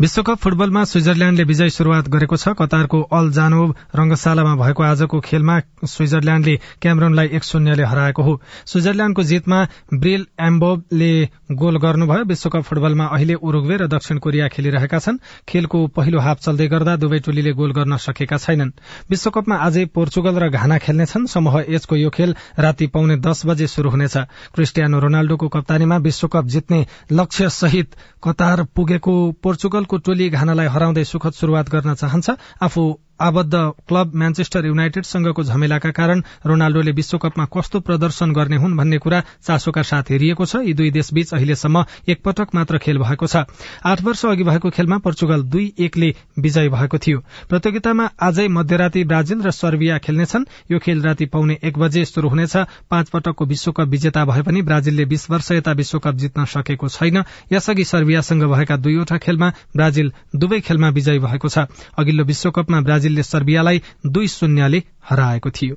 विश्वकप 0.00 0.38
फुटबलमा 0.42 0.82
स्विजरल्याण्डले 0.84 1.44
विजय 1.44 1.68
शुरूआत 1.70 2.08
गरेको 2.10 2.36
छ। 2.36 2.48
कतारको 2.58 3.00
अल 3.14 3.30
जानोब 3.30 3.74
रंगशालामा 3.94 4.54
भएको 4.58 4.82
आजको 4.82 5.20
खेलमा 5.20 5.58
स्विजरल्याण्डले 5.86 6.54
क्यामरूनलाई 6.82 7.28
एक 7.30 7.44
शून्यले 7.44 7.84
हराएको 7.86 8.22
हो। 8.22 8.40
स्विजरल्याण्डको 8.66 9.22
जितमा 9.22 9.58
ब्रिल 9.94 10.26
एम्बोबले 10.40 11.12
गोल 11.54 11.78
गर्नुभयो। 11.78 12.24
विश्वकप 12.26 12.62
फुटबलमा 12.66 13.06
अहिले 13.06 13.34
उरुग्वे 13.38 13.76
र 13.76 13.86
दक्षिण 13.86 14.18
कोरिया 14.18 14.48
खेलिरहेका 14.50 14.98
छन्। 14.98 15.22
खेलको 15.46 15.86
पहिलो 15.94 16.18
हाफ 16.18 16.38
चल्दै 16.42 16.66
गर्दा 16.66 16.96
दुवै 16.98 17.18
टोलीले 17.22 17.52
गोल 17.54 17.72
गर्न 17.72 17.96
सकेका 17.96 18.36
छैनन्। 18.36 18.74
विश्वकपमा 19.10 19.56
आजै 19.56 19.84
पोर्चुगल 19.94 20.34
र 20.42 20.50
घाना 20.50 20.78
खेल्नेछन् 20.82 21.30
समूह 21.30 21.70
एचको 21.70 21.96
यो 21.96 22.10
खेल 22.10 22.34
राति 22.58 22.86
पाउने 22.90 23.16
दस 23.22 23.46
बजे 23.46 23.66
शुरू 23.70 23.90
हुनेछ। 23.90 24.16
क्रिस्टियानो 24.54 24.98
रोनाल्डोको 24.98 25.48
कप्तानीमा 25.54 25.96
विश्वकप 26.02 26.44
जित्ने 26.50 26.86
लक्ष्य 27.12 27.48
सहित 27.52 27.94
कतार 28.24 28.62
पुगेको 28.74 29.14
पोर्चुगल 29.38 29.83
को 29.84 29.98
टोली 29.98 30.28
घानालाई 30.30 30.66
हराउँदै 30.66 31.04
सुखद 31.04 31.32
शुरूआत 31.32 31.68
गर्न 31.68 31.94
चाहन्छ। 31.94 32.30
आफू 32.62 32.82
आबद्ध 33.20 33.54
क्लब 33.88 34.12
म्यान्चेस्टर 34.14 34.66
युनाइटेडसँगको 34.66 35.42
झमेलाका 35.44 35.90
कारण 35.90 36.22
रोनाल्डोले 36.46 36.92
विश्वकपमा 36.92 37.44
कस्तो 37.54 37.80
प्रदर्शन 37.80 38.32
गर्ने 38.32 38.56
हुन् 38.56 38.76
भन्ने 38.76 38.98
कुरा 38.98 39.22
चासोका 39.46 39.82
साथ 39.82 40.10
हेरिएको 40.10 40.46
छ। 40.46 40.56
यी 40.56 40.74
दुई 40.74 40.90
देशबीच 40.90 41.32
अहिलेसम्म 41.34 41.84
एकपटक 42.08 42.54
मात्र 42.54 42.78
खेल 42.78 42.98
भएको 42.98 43.26
छ। 43.26 43.44
आठ 43.84 44.02
वर्ष 44.02 44.24
अघि 44.26 44.44
भएको 44.44 44.70
खेलमा 44.70 44.98
पोर्चुगल 44.98 45.42
दुई 45.42 45.72
एकले 45.78 46.14
विजय 46.38 46.68
भएको 46.68 46.98
थियो। 46.98 47.18
प्रतियोगितामा 47.48 48.08
आजै 48.20 48.48
मध्यराती 48.48 49.04
ब्राजिल 49.04 49.42
र 49.42 49.50
सर्बिया 49.50 49.98
खेल्नेछन्। 49.98 50.44
यो 50.70 50.78
खेल 50.78 51.02
राति 51.02 51.26
पाउने 51.26 51.58
एक 51.62 51.78
बजे 51.78 52.04
शुरू 52.04 52.28
हुनेछ। 52.28 52.56
पाँच 52.90 53.08
पटकको 53.08 53.44
विश्वकप 53.44 53.88
विजेता 53.88 54.24
भए 54.24 54.42
पनि 54.42 54.62
ब्राजिलले 54.62 55.04
बीस 55.04 55.30
वर्ष 55.30 55.52
यता 55.52 55.72
विश्वकप 55.72 56.14
जित्न 56.14 56.44
सकेको 56.44 56.88
छैन। 56.88 57.22
यसअघि 57.52 57.84
सर्बियासँग 57.84 58.42
भएका 58.44 58.76
दुईवटा 58.76 59.18
खेलमा 59.18 59.52
ब्राजिल 59.76 60.12
दुवै 60.36 60.60
खेलमा 60.60 60.88
विजयी 60.88 61.18
भएको 61.18 61.48
छ। 61.48 61.58
अघिल्लो 61.98 62.24
विश्वकपमा 62.24 62.80
ब्राजिलले 63.04 63.22
सर्बियालाई 63.22 63.82
दुई 64.06 64.28
शून्यले 64.28 64.78
हराएको 65.04 65.50
थियो। 65.50 65.76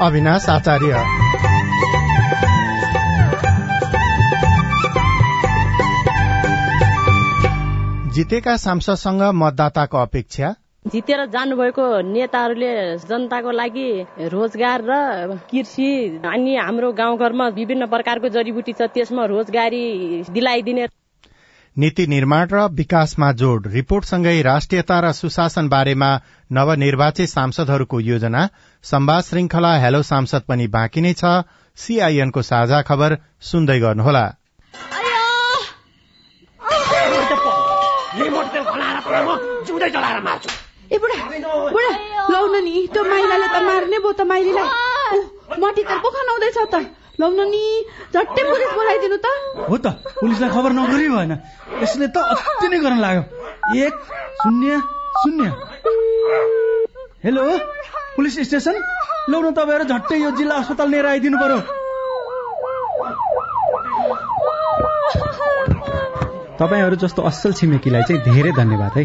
अविनाश 0.00 0.48
आचार्य। 0.48 0.94
जितेका 8.14 8.56
सांसदसँग 8.56 9.22
मतदाताको 9.34 9.98
अपेक्षा? 9.98 10.54
जितेर 10.86 11.26
जानुभएको 11.26 11.84
नेताहरूले 12.02 12.98
जनताको 12.98 13.50
लागि 13.50 13.88
रोजगार 14.30 14.80
र 14.82 14.92
कृषि 15.50 15.90
अनि 16.24 16.56
हाम्रो 16.56 16.92
गाउँघरमा 16.92 17.46
विभिन्न 17.48 17.86
प्रकारको 17.86 18.28
जडीबुटी 18.28 18.72
छ 18.72 18.90
त्यसमा 18.94 19.24
रोजगारी 19.24 19.84
दिलाइदिने 20.30 20.86
नीति 21.76 22.06
निर्माण 22.06 22.48
र 22.52 22.66
विकासमा 22.70 23.30
जोड़। 23.32 23.66
रिपोर्टसँगै 23.66 24.40
राष्ट्रियता 24.42 24.98
र 25.00 25.12
सुशासन 25.12 25.68
बारेमा 25.68 26.10
नवनिर्वाचित 26.50 27.28
सांसदहरूको 27.28 28.00
योजना 28.00 28.48
संवाद 28.84 29.22
श्रृंखला 29.24 29.72
हेलो 29.78 30.02
सांसद 30.02 30.42
पनि 30.48 30.66
बाँकी 30.68 31.00
नै 31.00 31.12
छ। 31.12 31.48
सीआईएनको 31.78 32.42
साझा 32.42 32.80
खबर 32.82 33.16
सुन्दै 33.40 33.78
गर्नुहोला। 33.80 34.24
जिउँदै 39.66 39.90
जलाएर 39.90 40.20
मार्छु 40.20 40.50
ए 40.92 40.98
बुढा 40.98 41.16
बुढा 41.72 41.92
लौन 42.30 42.54
नि 42.64 42.88
माइलाले 42.94 43.48
त 43.48 43.62
मार्ने 43.64 43.98
त 44.12 44.20
माइलीलाई। 44.28 44.68
मटी 45.60 45.82
त 45.82 45.92
पो 46.02 46.08
खनाउँदैछ 46.10 46.58
त। 46.68 47.01
लौन 47.20 47.40
नि। 47.50 47.64
झट्टै 48.14 48.42
पुलिस 48.42 48.72
बोलाइदिनु 48.72 49.16
त। 49.16 49.26
हो 49.68 49.76
त 49.78 49.86
पुलिसलाई 50.20 50.50
खबर 50.50 50.72
नगरी 50.72 51.08
भएन। 51.08 51.32
यसले 51.82 52.06
त 52.08 52.16
अति 52.16 52.68
नै 52.68 52.78
गर्न 52.78 52.98
लाग्यो। 53.04 53.22
एक 53.84 53.94
शून्य 54.42 54.80
शून्य। 55.20 55.48
Hello 57.24 57.42
police 58.16 58.34
station? 58.48 58.76
न 59.30 59.52
तपाईँहरू 59.52 59.84
झट्टै 59.84 60.16
यो 60.18 60.30
जिल्ला 60.40 60.54
अस्पताल 60.54 60.88
लिएर 60.90 61.06
आइदिनु 61.06 61.36
पर्यो। 61.38 61.60
तपाईँहरू 66.58 66.96
जस्तो 66.96 67.20
असल 67.22 67.52
छिमेकीलाई 67.52 68.02
चाहिँ 68.02 68.22
धेरै 68.22 68.52
धन्यवाद 68.56 68.92
है। 68.96 69.04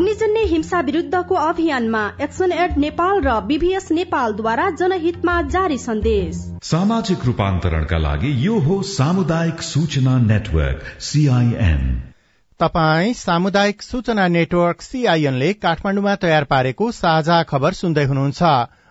अग्निजन्य 0.01 0.43
हिंसा 0.49 0.79
विरूद्धको 0.81 1.35
अभियानमा 1.37 1.99
एक्सन 2.21 2.51
एड 2.53 2.77
नेपाल 2.77 3.19
र 3.23 3.33
बीभीएस 3.41 3.91
नेपालद्वारा 3.91 4.69
जनहितमा 4.71 5.35
जारी 5.47 5.77
सन्देश। 5.77 6.39
सामाजिक 6.63 7.25
रूपान्तरणका 7.25 7.97
लागि 7.97 8.31
यो 8.45 8.57
हो 8.59 8.81
सामुदायिक 8.87 9.61
सूचना 9.61 10.17
नेटवर्क 10.21 10.81
सीआईएन 11.01 11.85
तपाई 12.59 13.13
सामुदायिक 13.13 13.81
सूचना 13.81 14.27
नेटवर्क 14.29 14.81
सीआईएनले 14.81 15.53
काठमाडौँमा 15.61 16.15
तयार 16.17 16.43
पारेको 16.49 16.91
साझा 16.91 17.41
खबर 17.43 17.73
सुन्दै 17.75 18.05
हुनुहुन्छ। 18.05 18.41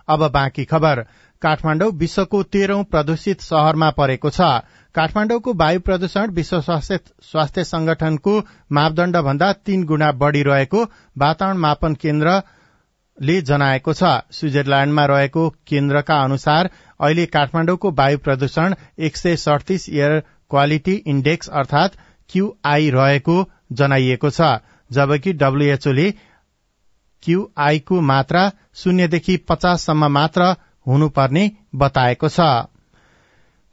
अब 0.07 0.27
बाँकी 0.31 0.65
खबर। 0.65 1.05
काठमाडौँ 1.41 1.91
विश्वको 1.97 2.43
तेह्रौं 2.53 2.83
प्रदूषित 2.85 3.41
शहरमा 3.41 3.89
परेको 3.99 4.29
छ। 4.29 4.47
काठमाडौँको 4.95 5.53
वायु 5.53 5.79
प्रदूषण 5.79 6.31
विश्व 6.31 6.61
स्वास्थ्य 6.61 7.63
संगठनको 7.63 8.33
मापदण्ड 8.71 9.17
भन्दा 9.27 9.51
तीन 9.65 9.83
गुणा 9.85 10.11
बढ़ी 10.21 10.41
रहेको 10.43 10.83
वातावरण 11.15 11.57
मापन 11.57 11.93
केन्द्रले 12.01 13.41
जनाएको 13.41 13.93
छ। 13.93 14.11
स्विजरल्याण्डमा 14.31 15.05
रहेको 15.05 15.49
केन्द्रका 15.67 16.21
अनुसार 16.23 16.69
अहिले 16.99 17.25
काठमाडौँको 17.35 17.91
वायु 17.99 18.17
प्रदूषण 18.17 18.75
एक 18.99 19.17
सय 19.17 19.35
सड़तिस 19.37 19.87
एयर 19.89 20.19
क्वालिटी 20.49 20.95
इण्डेक्स 21.07 21.49
अर्थात 21.59 21.95
क्यूआई 22.29 22.89
रहेको 22.91 23.37
जनाइएको 23.73 24.29
छ 24.31 24.51
जबकि 24.91 25.33
डब्ल्यूएचओले 25.35 26.09
क्यूआईको 27.23 28.01
मात्रा 28.01 28.43
शून्यदेखि 28.75 29.37
पचाससम्म 29.49 30.11
मात्र 30.11 30.53
हुनुपर्ने 30.87 31.49
बताएको 31.75 32.29
छ। 32.29 32.51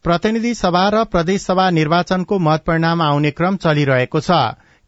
प्रतिनिधि 0.09 0.55
सभा 0.55 0.83
र 0.89 1.03
प्रदेश 1.05 1.43
सभा 1.43 1.69
निर्वाचनको 1.71 2.39
मतपरिणाम 2.39 3.01
आउने 3.03 3.31
क्रम 3.31 3.57
चलिरहेको 3.57 4.21
छ। 4.21 4.37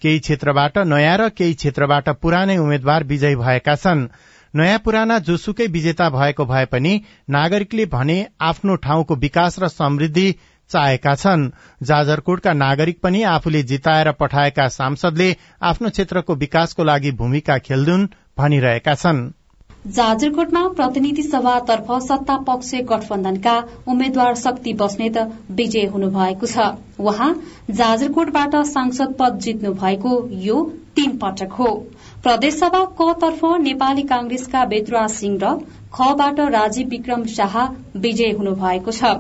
केही 0.02 0.18
क्षेत्रबाट 0.18 0.78
नयाँ 0.86 1.16
र 1.18 1.28
केही 1.30 1.54
क्षेत्रबाट 1.54 2.08
पुरानै 2.22 2.56
उम्मेद्वार 2.56 3.04
विजयी 3.04 3.36
भएका 3.36 3.74
छन्। 3.76 4.06
नयाँ 4.54 4.78
पुराना 4.78 5.18
जोसुकै 5.18 5.66
विजेता 5.66 6.08
भएको 6.10 6.44
भए 6.44 6.64
पनि 6.66 6.92
नागरिकले 7.28 7.86
भने 7.86 8.16
आफ्नो 8.42 8.76
ठाउँको 8.78 9.16
विकास 9.16 9.58
र 9.58 9.68
समृद्धि 9.68 10.28
चाहेका 10.70 11.14
छन्। 11.14 11.48
जाजरकोटका 11.82 12.52
नागरिक 12.54 13.00
पनि 13.02 13.22
आफूले 13.32 13.62
जिताएर 13.64 14.12
पठाएका 14.16 14.68
सांसदले 14.70 15.28
आफ्नो 15.64 15.90
क्षेत्रको 15.90 16.34
विकासको 16.36 16.84
लागि 16.84 17.12
भूमिका 17.20 17.58
खेल्दुन् 17.58 18.08
भनिरहेका 18.38 18.94
छनृ। 18.94 19.39
जाजरकोटमा 19.86 20.66
प्रतिनिधि 20.68 21.22
सभातर्फ 21.22 21.86
सत्ता 22.02 22.36
पक्ष 22.46 22.74
गठबन्धनका 22.88 23.54
उम्मेद्वार 23.88 24.34
शक्ति 24.34 24.72
बस्नेत 24.72 25.16
विजय 25.50 25.86
हुनुभएको 25.86 26.46
छ। 26.46 26.66
उहाँ 27.00 27.30
जाजरकोटबाट 27.70 28.56
सांसद 28.66 29.14
पद 29.18 29.38
जित्नु 29.38 29.72
भएको 29.74 30.12
यो 30.40 30.62
तीन 30.96 31.16
पटक 31.16 31.52
हो। 31.52 31.70
प्रदेशसभा 32.22 32.84
क 33.00 33.12
तर्फ 33.20 33.40
नेपाली 33.60 34.02
कांग्रेसका 34.02 34.64
बेतुवा 34.64 35.06
सिंह 35.06 35.38
र 35.42 35.54
खबाट 35.94 36.40
राजीव 36.50 36.88
विक्रम 36.88 37.24
शाह 37.30 37.56
विजय 37.96 38.30
हुनुभएको 38.32 38.90
छ। 38.90 39.14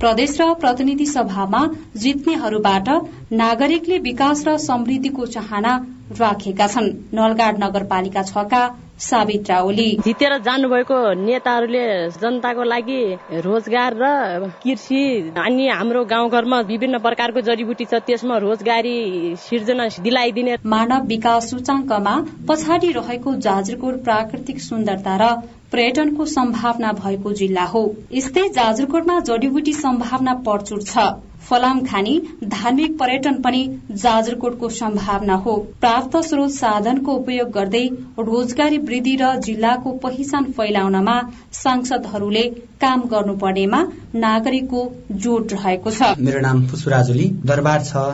प्रदेश 0.00 0.40
र 0.40 0.52
प्रतिनिधि 0.56 1.06
सभामा 1.06 1.62
जित्नेहरूबाट 1.96 2.88
नागरिकले 3.34 3.98
विकास 4.00 4.44
र 4.48 4.56
समृद्धिको 4.58 5.26
चाहना 5.28 5.78
राखेका 6.10 6.66
छन्। 6.66 6.88
नलगाड 7.14 7.62
नगरपालिका 7.62 8.22
छका 8.22 8.62
साबित्रा 9.00 9.58
ओली 9.62 9.88
जितेर 10.04 10.36
जानुभएको 10.38 10.96
नेताहरूले 11.16 11.84
जनताको 12.12 12.62
लागि 12.64 13.00
रोजगार 13.40 13.94
र 13.96 14.50
कृषि 14.62 15.02
अनि 15.36 15.68
हाम्रो 15.68 16.04
गाउँघरमा 16.04 16.58
विभिन्न 16.68 16.98
प्रकारको 16.98 17.40
जडीबुटी 17.40 17.84
छ 17.84 18.02
त्यसमा 18.06 18.36
रोजगारी 18.38 18.96
सिर्जना 19.38 19.86
दिलाइदिने। 20.00 20.56
मानव 20.66 21.06
विकास 21.06 21.50
सूचाङ्कमा 21.50 22.14
पछाडि 22.48 22.92
रहेको 22.92 23.34
जाजरकोट 23.40 24.02
प्राकृतिक 24.04 24.60
सुन्दरता 24.60 25.16
र 25.16 25.32
पर्यटनको 25.72 26.24
सम्भावना 26.26 26.92
भएको 27.00 27.32
जिल्ला 27.32 27.64
हो। 27.64 27.82
यस्तै 28.12 28.48
जाजरकोटमा 28.50 29.18
जडीबुटी 29.22 29.72
सम्भावना 29.72 30.34
प्रचुर 30.44 30.82
छ। 30.82 31.08
फलाम 31.40 31.80
खानी 31.84 32.14
धार्मिक 32.46 32.96
पर्यटन 32.98 33.40
पनि 33.42 33.62
जाजरकोटको 34.02 34.68
सम्भावना 34.70 35.34
हो। 35.36 35.56
प्राप्त 35.80 36.16
स्रोत 36.26 36.50
साधनको 36.52 37.14
उपयोग 37.14 37.50
गर्दै 37.50 37.84
रोजगारी 38.20 38.78
वृद्धि 38.88 39.16
र 39.20 39.34
जिल्लाको 39.40 39.92
पहिचान 40.02 40.44
फैलाउनमा 40.58 41.16
सांसदहरूले 41.54 42.44
काम 42.80 43.00
गर्नुपर्नेमा 43.08 43.80
नागरिकको 44.16 44.84
जोड 45.24 45.52
रहेको 45.52 45.90
छ। 45.90 46.14
मेरो 46.20 46.40
नाम 46.40 46.62
पुष्पराज 46.68 47.10
ओली 47.10 47.28
दरबार 47.46 47.82
छ 47.84 48.04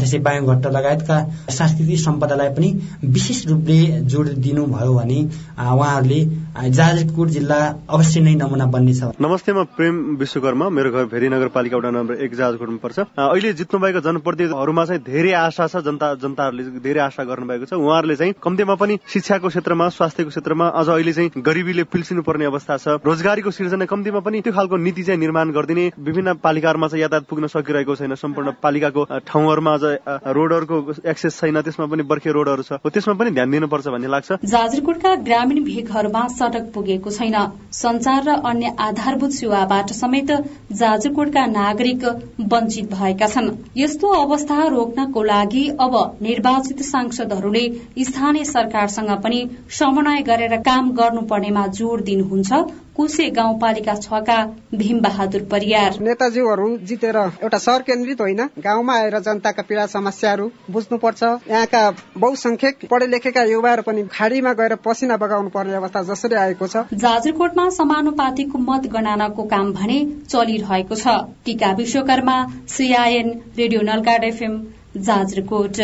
त्यसै 0.00 0.18
बायोघट्ट 0.28 0.66
लगायतका 0.76 1.18
सांस्कृतिक 1.50 1.98
सम्पदालाई 2.00 2.48
पनि 2.54 2.70
विशेष 3.16 3.46
रूपले 3.48 3.78
जोड 4.14 4.28
दिनुभयो 4.46 4.94
भने 4.94 5.20
उहाँहरूले 5.22 6.20
जाजरकोट 6.54 7.28
जिल्ला 7.28 7.56
अवश्य 7.90 8.20
नै 8.20 8.34
नमुना 8.38 8.66
बन्नेछ 8.70 9.18
नमस्ते 9.18 9.52
म 9.52 9.62
प्रेम 9.74 9.94
विश्वकर्मा। 10.16 10.68
मेरो 10.70 10.90
घर 10.90 11.04
भेरी 11.10 11.28
नगरपालिका 11.28 11.76
वडा 11.76 11.90
नम्बर 11.90 12.14
एक 12.22 12.34
जाजरकोटमा 12.34 12.78
पर्छ। 12.78 12.98
अहिले 13.10 13.52
जित्नुभएका 13.58 14.00
जनप्रतिनिधिहरूमा 14.00 14.84
चाहिँ 14.84 15.02
धेरै 15.02 15.32
आशा 15.34 15.66
छ। 15.66 15.82
जनता 15.82 16.14
जनताहरूले 16.22 16.78
धेरै 16.78 17.00
आशा 17.10 17.24
गर्नुभएको 17.26 17.66
छ। 17.66 17.74
उहाँहरूले 17.74 18.16
चाहिँ 18.16 18.34
कम्तीमा 18.38 18.74
पनि 18.78 18.98
शिक्षाको 19.02 19.48
क्षेत्रमा 19.50 19.88
स्वास्थ्यको 19.98 20.30
क्षेत्रमा 20.30 20.66
अझ 20.70 20.88
अहिले 20.94 21.12
चाहिँ 21.12 21.42
गरिबीले 21.42 21.84
पिल्सिनु 21.90 22.22
पर्ने 22.22 22.44
अवस्था 22.46 22.76
छ। 22.78 22.86
रोजगारीको 23.02 23.50
सिर्जना 23.50 23.84
कम्तीमा 23.90 24.20
पनि 24.22 24.40
त्यो 24.46 24.54
खालको 24.54 24.76
नीति 24.78 25.02
चाहिँ 25.10 25.18
निर्माण 25.18 25.50
गरिदिने 25.50 25.90
विभिन्न 25.98 26.38
पालिकाहरूमा 26.38 26.86
चाहिँ 26.86 27.02
यातायात 27.02 27.26
पुग्न 27.26 27.50
सकिरहेको 27.50 27.94
छैन। 27.98 28.14
सम्पूर्ण 28.14 28.62
पालिकाको 28.62 29.02
ठाउँहरूमा 29.26 29.72
अझ 29.74 29.84
रोडहरूको 30.22 31.02
एक्सेस 31.02 31.34
छैन। 31.34 31.60
त्यसमा 31.66 31.86
पनि 31.90 32.02
बर्खे 32.06 32.30
रोडहरू 32.30 32.62
छ। 32.62 32.78
त्यसमा 32.78 33.14
पनि 33.18 33.30
ध्यान 33.34 33.50
दिनुपर्छ 33.50 33.86
भन्ने 33.90 34.08
लाग्छ। 34.14 34.46
जाजरकोटका 34.46 35.14
ग्रामीण 35.26 35.58
भेगहरूमा 35.64 36.22
सड़क 36.44 36.70
पुगेको 36.74 37.10
छैन। 37.10 37.36
संचार 37.72 38.22
र 38.24 38.36
अन्य 38.46 38.74
आधारभूत 38.80 39.30
सेवाबाट 39.32 39.92
समेत 39.92 40.30
जाजरकोटका 40.72 41.46
नागरिक 41.48 42.04
वञ्चित 42.52 42.92
भएका 42.94 43.26
छन्। 43.26 43.50
यस्तो 43.76 44.08
अवस्था 44.14 44.66
रोक्नको 44.68 45.22
लागि 45.22 45.66
अब 45.80 45.96
निर्वाचित 46.22 46.82
सांसदहरूले 46.84 47.66
स्थानीय 48.04 48.44
सरकारसँग 48.44 49.10
पनि 49.22 49.44
समन्वय 49.70 50.22
गरेर 50.22 50.56
काम 50.62 50.90
गर्नुपर्नेमा 50.92 51.66
जोड़ 51.74 52.00
दिनुहुन्छ। 52.02 52.64
कुसे 52.96 53.28
गाउँपालिका 53.30 53.94
छका 53.96 54.36
भीम 54.74 55.00
बहादुर 55.00 55.42
परियार। 55.50 55.98
नेताजीहरू 56.00 56.66
जितेर 56.82 57.16
एउटा 57.16 57.58
सहर 57.58 57.82
केन्द्रित 57.82 58.20
होइन 58.20 58.42
गाउँमा 58.58 58.94
आएर 58.94 59.18
जनताका 59.20 59.62
पीड़ा 59.62 59.86
समस्याहरू 59.88 60.50
बुझ्नुपर्छ। 60.70 61.22
यहाँका 61.22 61.82
बहुसंख्यक 62.16 62.86
पढे 62.90 63.06
लेखेका 63.06 63.42
युवाहरू 63.44 63.82
पनि 63.82 64.04
खाडीमा 64.12 64.52
गएर 64.52 64.74
पसिना 64.84 65.16
बगाउनु 65.16 65.50
पर्ने 65.50 65.74
अवस्था 65.74 66.02
जसरी 66.04 66.34
आएको 66.36 66.66
छ। 66.66 66.84
जाजरकोटमा 66.96 67.68
समानुपातिको 67.70 68.58
मत 68.60 68.86
गणनाको 68.92 69.42
काम 69.48 69.72
भने 69.72 69.98
चलिरहेको 70.28 70.94
छ। 70.94 71.18
Tika 71.44 71.72
Bishwakarma 71.74 72.36
CIN 72.68 73.28
radio 73.58 73.80
Nalgad 73.82 74.24
FM 74.24 74.54
Jajarkot. 75.00 75.82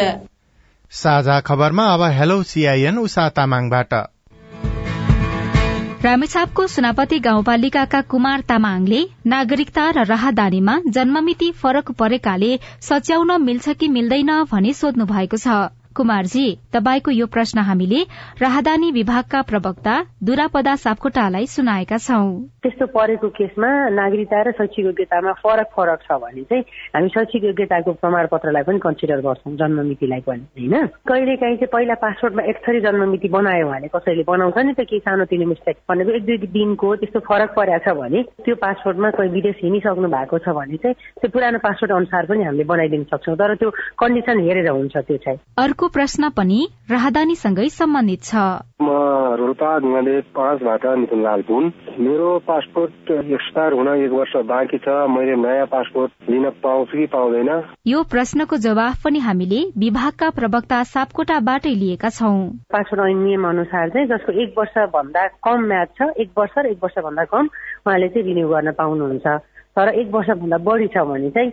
साझा 0.92 1.40
खबरमा 1.42 1.84
अब 1.94 2.02
हेलो 2.12 2.42
सीआईएन 2.44 2.98
उषा 3.00 3.28
तामाङबाट। 3.36 3.94
रामेछापको 6.04 6.66
सुनापति 6.66 7.18
गाउँपालिकाका 7.18 8.00
कुमार 8.02 8.40
तामाङले 8.48 9.00
नागरिकता 9.26 9.82
र 9.90 10.04
राहदानीमा 10.04 10.76
जन्ममिति 10.88 11.50
फरक 11.52 11.90
परेकाले 11.92 12.50
सच्याउन 12.80 13.32
मिल्छ 13.42 13.68
कि 13.76 13.88
मिल्दैन 13.88 14.32
भनी 14.52 14.72
सोध्नु 14.72 15.06
भएको 15.06 15.36
छ। 15.36 15.58
कुमारजी 16.00 16.46
तपाईँको 16.72 17.10
यो 17.10 17.26
प्रश्न 17.28 17.66
हामीले 17.68 18.00
राहदानी 18.40 18.90
विभागका 18.92 19.40
प्रवक्ता 19.50 19.94
दुरापदा 20.24 20.74
सापकोटालाई 20.84 21.46
सुनाएका 21.46 21.98
छौं। 21.98 22.28
त्यस्तो 22.62 22.86
परेको 22.96 23.28
केसमा 23.38 23.68
नागरिकता 23.92 24.40
र 24.42 24.50
शैक्षिक 24.58 24.84
योग्यतामा 24.86 25.32
फरक 25.42 25.68
फरक 25.76 26.00
छ 26.02 26.18
भने 26.22 26.42
चाहिँ 26.48 26.64
हामी 26.96 27.08
शैक्षिक 27.14 27.44
योग्यताको 27.44 27.92
प्रमाणपत्रलाई 28.00 28.62
पनि 28.68 28.78
कन्सिडर 28.86 29.20
गर्छौँ 29.26 29.54
जन्ममितिलाई 29.60 30.20
पनि 30.28 30.44
होइन? 30.56 30.74
कहिलेकाहीँ 31.08 31.56
चाहिँ 31.56 31.72
पहिला 31.72 31.94
पासपोर्टमा 32.04 32.42
एक 32.50 32.56
थरी 32.64 32.80
जन्ममिति 32.80 33.28
बनायो 33.28 33.66
भने 33.68 33.88
कसैले 33.94 34.24
बनाउँछ 34.28 34.58
नि 34.58 34.72
त 34.72 34.86
केही 34.88 35.00
सानोतिनो 35.04 35.46
मिस्टेक 35.52 35.76
भनेको 35.90 36.10
एक 36.16 36.24
दुई 36.26 36.38
दिनको 36.56 36.94
त्यस्तो 37.00 37.20
फरक 37.28 37.54
परेको 37.58 37.84
छ 37.84 37.96
भने 38.00 38.22
त्यो 38.44 38.54
पासपोर्टमा 38.64 39.10
कोही 39.18 39.28
विदेश 39.36 39.56
हिँडिसक्नु 39.64 40.08
भएको 40.16 40.38
छ 40.38 40.56
भने 40.56 40.76
चाहिँ 40.80 40.96
त्यो 41.20 41.30
पुरानो 41.34 41.58
पासपोर्ट 41.60 41.92
अनुसार 41.92 42.26
पनि 42.32 42.44
हामीले 42.44 42.64
बनाइदिन 42.72 43.04
सक्छौँ 43.12 43.36
तर 43.36 43.54
त्यो 43.60 43.70
कन्डिसन 44.00 44.40
हेरेर 44.46 44.68
हुन्छ 44.70 44.96
त्यो 44.96 45.16
चाहिँ। 45.24 45.38
अर्को 45.58 45.88
प्रश्न 45.92 46.28
पनि 46.36 46.60
राहदानीसँगै 46.90 47.68
सम्बन्धित 47.70 48.22
छ। 48.22 48.34
म 48.82 48.88
रोल्पा 49.40 49.70
गुवाले 49.78 50.20
पाँचबाट 50.36 50.84
नितिन 50.98 51.22
लाल 51.22 51.42
हुन्। 51.50 51.66
मेरो 52.00 52.28
पासपोर्ट 52.46 53.10
एक्सपायर 53.10 53.72
हुन 53.72 53.88
एक 53.94 54.12
वर्ष 54.12 54.36
बाँकी 54.48 54.78
छ। 54.78 54.88
मैले 55.10 55.36
नयाँ 55.36 55.66
पासपोर्ट 55.66 56.30
लिन 56.30 56.48
पाउँछु 56.62 56.98
कि 56.98 57.06
पाउँदैन? 57.06 57.50
यो 57.86 58.02
प्रश्नको 58.10 58.56
जवाफ 58.56 59.04
पनि 59.04 59.18
हामीले 59.20 59.60
विभागका 59.78 60.30
प्रवक्ता 60.38 60.82
सापकोटाबाटै 60.94 61.74
लिएका 61.74 62.10
छौं। 62.10 62.38
पासपोर्ट 62.72 63.00
ऐन 63.06 63.18
नियम 63.24 63.48
अनुसार 63.48 63.88
चाहिँ 63.90 64.06
जसको 64.08 64.32
एक 64.42 64.54
वर्ष 64.58 64.78
भन्दा 64.94 65.26
कम 65.44 65.66
म्याच 65.68 65.88
छ 65.98 66.10
एक 66.18 66.30
वर्ष 66.38 66.58
र 66.58 66.66
एक 66.70 66.78
वर्ष 66.82 66.98
भन्दा 67.04 67.24
कम 67.30 67.44
उहाँले 67.86 68.08
चाहिँ 68.08 68.26
रिन्यू 68.26 68.48
गर्न 68.48 68.72
पाउनुहुन्छ। 68.78 69.26
तर 69.70 69.88
एक 69.94 70.08
वर्ष 70.10 70.30
भन्दा 70.38 70.58
बढी 70.66 70.86
छ 70.88 71.04
भने 71.06 71.30
चाहिँ 71.30 71.50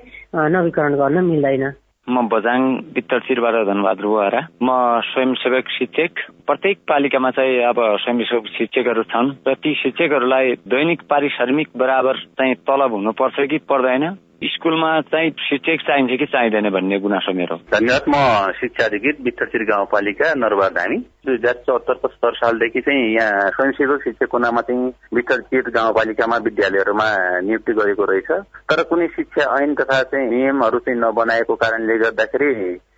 नवीकरण 0.52 0.96
गर्न 0.98 1.24
मिल्दैन। 1.26 1.70
म 2.10 2.28
बजाङ 2.28 2.62
भित्तरचिरबाट 2.96 3.56
धनबहादुर 3.68 4.06
बुहारा। 4.06 4.42
म 4.64 4.70
स्वयंसेवक 5.04 5.70
शिक्षक। 5.70 6.14
प्रत्येक 6.48 6.78
पालिकामा 6.88 7.32
चाहिँ 7.32 7.60
अब 7.60 7.80
स्वयंसेवक 7.80 8.48
शिक्षकहरू 8.48 9.04
छन्। 9.04 9.32
र 9.48 9.54
ती 9.54 9.74
शिक्षकहरूलाई 9.76 10.52
दैनिक 10.68 11.02
पारिश्रमिक 11.10 11.68
बराबर 11.78 12.16
चाहिँ 12.40 12.56
तलब 12.56 12.92
हुनुपर्छ 12.92 13.50
कि 13.52 13.58
पर्दैन? 13.58 14.04
स्कुलमा 14.44 15.02
चाहिँ 15.02 15.30
शिक्षक 15.32 15.82
चाहिन्छ 15.88 16.20
कि 16.20 16.26
चाहिँदैन 16.26 16.70
भन्ने 16.70 17.00
गुनासो 17.00 17.34
मेरो। 17.34 17.56
धन्यवाद 17.74 18.06
म 18.10 18.16
शिक्षा 18.54 18.86
अधिकृत 18.86 19.22
बित्तरचिर 19.22 19.64
गाउँपालिका 19.64 20.34
नरबा 20.34 20.68
धामी। 20.70 20.98
दुई 21.26 21.36
हजार 21.36 21.54
चौहत्तर 21.54 21.94
पचहत्तर 21.94 22.34
सालदेखि 22.34 22.82
चाहिँ 22.82 23.16
यहाँ 23.16 23.50
स्वयंसेवक 23.50 24.02
शिक्षकको 24.04 24.38
नाममा 24.38 24.62
चाहिँ 24.62 24.94
बित्तरचिर 25.14 25.70
गाउँपालिकामा 25.70 26.38
विद्यालयहरूमा 26.38 27.08
नियुक्ति 27.42 27.74
गरेको 27.74 28.04
रहेछ। 28.06 28.32
तर 28.70 28.84
कुनै 28.84 29.08
शिक्षा 29.08 29.44
ऐन 29.58 29.74
तथा 29.74 30.02
चाहिँ 30.04 30.30
नियमहरू 30.30 30.80
चाहिँ 30.80 31.00
नबनाएको 31.00 31.56
कारणले 31.56 31.98
गर्दाखेरि 31.98 32.54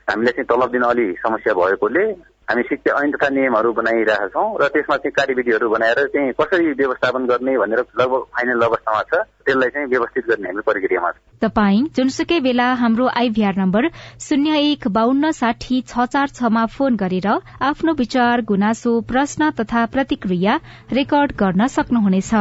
हामीले 0.10 0.32
चाहिँ 0.32 0.48
तलब 0.52 0.72
दिन 0.72 0.82
अलि 0.82 1.06
समस्या 1.24 1.54
भएकोले 1.54 2.06
हामी 2.50 2.62
शिक्षा 2.68 2.94
ऐन 3.00 3.12
तथा 3.12 3.28
नियमहरू 3.30 3.72
बनाइरहेका 3.78 4.28
छौँ 4.34 4.46
र 4.62 4.68
त्यसमा 4.74 4.96
चाहिँ 4.98 5.12
कार्यविधिहरू 5.18 5.70
बनाएर 5.70 6.00
चाहिँ 6.14 6.32
कसरी 6.40 6.72
व्यवस्थापन 6.80 7.26
गर्ने 7.32 7.58
भनेर 7.58 7.80
लगभग 8.00 8.24
फाइनल 8.34 8.62
अवस्थामा 8.68 9.02
छ 9.04 9.22
त्यसलाई 9.46 9.70
चाहिँ 9.70 9.88
व्यवस्थित 9.88 10.24
गर्ने 10.30 10.50
हामी 10.50 10.62
प्रक्रियामा 10.70 11.12
छ। 11.12 11.46
तपाई 11.46 11.84
जुनसुकै 11.96 12.40
बेला 12.40 12.68
हाम्रो 12.82 13.08
आइभीआर 13.22 13.56
नम्बर 13.58 13.90
शून्य 14.20 14.58
एक 14.72 14.88
बान्न 14.98 15.32
साठी 15.32 15.82
छ 15.88 16.10
चार 16.10 16.28
छमा 16.34 16.66
फोन 16.74 16.96
गरेर 16.96 17.28
आफ्नो 17.70 17.94
विचार 17.94 18.42
गुनासो 18.50 19.00
प्रश्न 19.14 19.50
तथा 19.62 19.86
प्रतिक्रिया 19.94 20.60
रेकर्ड 20.94 21.38
गर्न 21.40 21.68
सक्नुहुनेछ। 21.68 22.34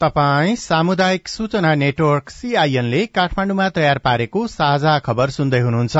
तपाई 0.00 0.54
सामुदायिक 0.58 1.28
सूचना 1.28 1.74
नेटवर्क 1.74 2.30
सीआईएनले 2.30 3.04
काठमाण्डुमा 3.16 3.68
तयार 3.76 3.98
पारेको 3.98 4.46
साझा 4.54 4.98
खबर 4.98 5.30
सुन्दै 5.30 5.60
हुनुहुन्छ। 5.60 5.96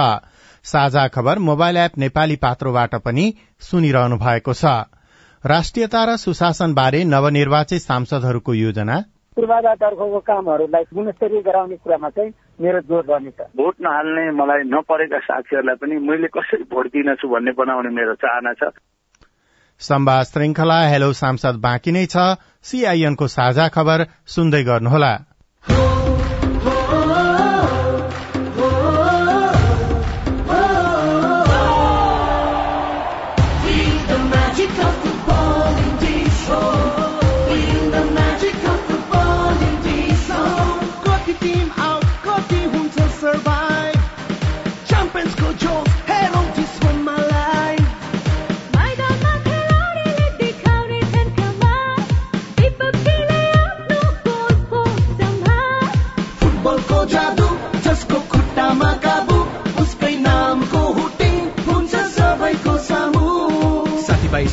साझा 0.64 1.06
खबर 1.08 1.38
मोबाइल 1.38 1.76
एप 1.76 1.98
नेपाली 1.98 2.36
पात्रोबाट 2.36 2.94
पनि 2.94 3.24
सुनिरहनु 3.60 4.16
भएको 4.16 4.52
छ। 4.52 4.64
राष्ट्रियता 5.44 6.04
र 6.04 6.16
सुशासन 6.16 6.74
बारे 6.74 7.04
नवनिर्वाचित 7.04 7.82
सांसदहरूको 7.82 8.54
योजना। 8.54 8.98
पूर्वाधारतर्फको 9.36 10.18
कामहरूलाई 10.20 10.82
गुणस्तरीय 10.94 11.40
गराउने 11.42 11.76
कुरामा 11.76 12.08
चाहिँ 12.08 12.30
मेरो 12.60 12.80
जोर 12.80 13.04
रहनेछ 13.08 13.40
भोट 13.56 13.74
नहाल्ने 13.80 14.24
मलाई 14.30 14.62
नपरेका 14.66 15.18
साथीहरूलाई 15.18 15.76
पनि 15.76 15.98
मैले 16.08 16.28
कसरी 16.28 16.64
भोट 16.70 16.86
दिनेछु 16.86 17.28
भन्ने 17.28 17.52
बनाउने 17.58 17.90
मेरो 17.90 18.14
चाहना 18.14 18.52
छ। 18.52 18.70
संवाद 19.80 20.24
श्रृंखला 20.24 20.80
हेलो 20.86 21.12
सांसद 21.12 21.58
बाँकी 21.58 21.92
नै 21.92 22.06
छ। 22.06 22.38
सीआईएनको 22.62 23.26
साझा 23.28 23.68
खबर 23.68 24.06
सुन्दै 24.26 24.62
गर्नुहोला। 24.62 25.12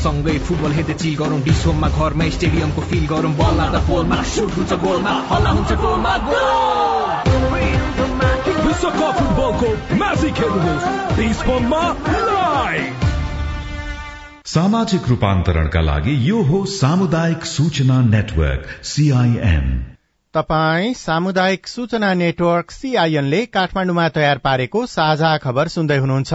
सँगै 0.10 0.38
फुटबल 0.46 0.72
हेर्दै 0.74 0.94
चिल 1.02 1.16
गरौँ। 1.18 1.40
डिसोममा 1.46 1.88
घरमा 1.96 2.26
स्टेडियमको 2.36 2.82
फिल 2.90 3.06
गरौँ। 3.10 3.32
बल 3.40 3.54
लाग्दा 3.58 3.80
पोलमा 3.88 4.18
सुट 4.30 4.52
हुन्छ 4.58 4.74
गोलमा 4.84 5.12
हल्ला 5.30 5.50
हुन्छ 5.58 5.72
गोलमा 5.82 6.14
विश्वकप 8.66 9.18
फुटबलको 9.18 9.70
म्याजिक 10.00 10.40
हेर्नुहोस्। 10.42 10.88
डिसोममा 11.18 11.82
लाइभ! 12.30 13.06
सामाजिक 14.46 15.04
रूपान्तरणका 15.10 15.82
लागि 15.82 16.16
यो 16.30 16.42
हो 16.44 16.64
सामुदायिक 16.68 17.46
सूचना 17.46 17.98
नेटवर्क 18.06 18.64
सीआईएन 18.92 19.68
तपाई 20.34 20.94
सामुदायिक 20.94 21.68
सूचना 21.68 22.14
नेटवर्क 22.24 22.72
सीआईएनले 22.72 23.44
काठमाण्डुमा 23.58 24.08
तयार 24.18 24.38
पारेको 24.48 24.86
साझा 24.96 25.32
खबर 25.46 25.68
सुन्दै 25.68 25.98
हुनुहुन्छ। 25.98 26.34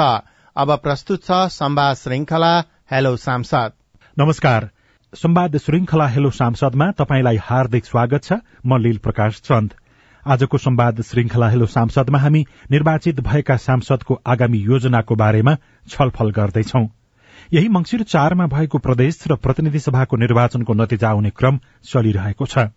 अब 0.56 0.68
प्रस्तुत 0.78 1.20
छ 1.24 1.42
संवाद 1.52 1.96
श्रृंखला 1.96 2.54
हेलो 2.90 3.16
सांसद 3.16 3.73
नमस्कार। 4.16 4.68
संवाद 5.12 5.57
श्रृंखला 5.57 6.07
हेलो 6.07 6.31
सांसदमा 6.31 6.90
तपाईँलाई 6.90 7.37
हार्दिक 7.42 7.85
स्वागत 7.85 8.25
छ। 8.25 8.33
म 8.66 8.77
लील 8.77 8.99
प्रकाश 8.99 9.40
चन्द। 9.40 9.73
आजको 10.27 10.59
संवाद 10.59 11.01
श्रृंखला 11.01 11.49
हेलो 11.49 11.66
सांसदमा 11.66 12.18
हामी 12.18 12.44
निर्वाचित 12.70 13.20
भएका 13.20 13.57
सांसदको 13.57 14.20
आगामी 14.27 14.59
योजनाको 14.59 15.14
बारेमा 15.14 15.57
छलफल 15.88 16.31
गर्दैछौ। 16.31 16.85
यही 17.53 17.68
मंगिर 17.68 18.03
चारमा 18.05 18.47
भएको 18.47 18.79
प्रदेश 18.79 19.23
र 19.29 19.37
प्रतिनिधि 19.37 19.81
सभाको 19.81 20.16
निर्वाचनको 20.16 20.75
नतिजा 20.75 21.09
आउने 21.09 21.31
क्रम 21.31 21.61
चलिरहेको 21.85 22.47
छ। 22.47 22.68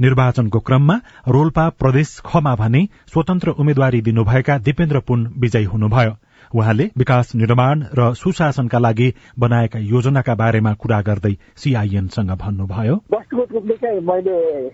निर्वाचनको 0.00 0.60
क्रममा 0.60 0.94
रोल्पा 1.28 1.68
प्रदेश 1.68 2.20
खमा 2.24 2.54
भने 2.54 2.88
स्वतन्त्र 3.06 3.50
उम्मेद्वारी 3.50 4.00
दिनुभएका 4.00 4.58
दिपेन्द्र 4.58 5.00
पुन 5.00 5.26
विजयी 5.38 5.64
हुनुभयो। 5.64 6.12
उहाँले 6.54 6.90
विकास 6.98 7.34
निर्माण 7.34 7.84
र 7.98 8.14
सुशासनका 8.14 8.78
लागि 8.78 9.14
बनाएका 9.38 9.78
योजनाका 9.78 10.34
बारेमा 10.34 10.72
कुरा 10.72 11.00
गर्दै 11.00 11.34
सीआईएनसँग 11.56 12.30
भन्नुभयो। 12.30 12.94
वस्तुगत 13.12 13.52
रूपले 13.52 14.00
मैले 14.00 14.68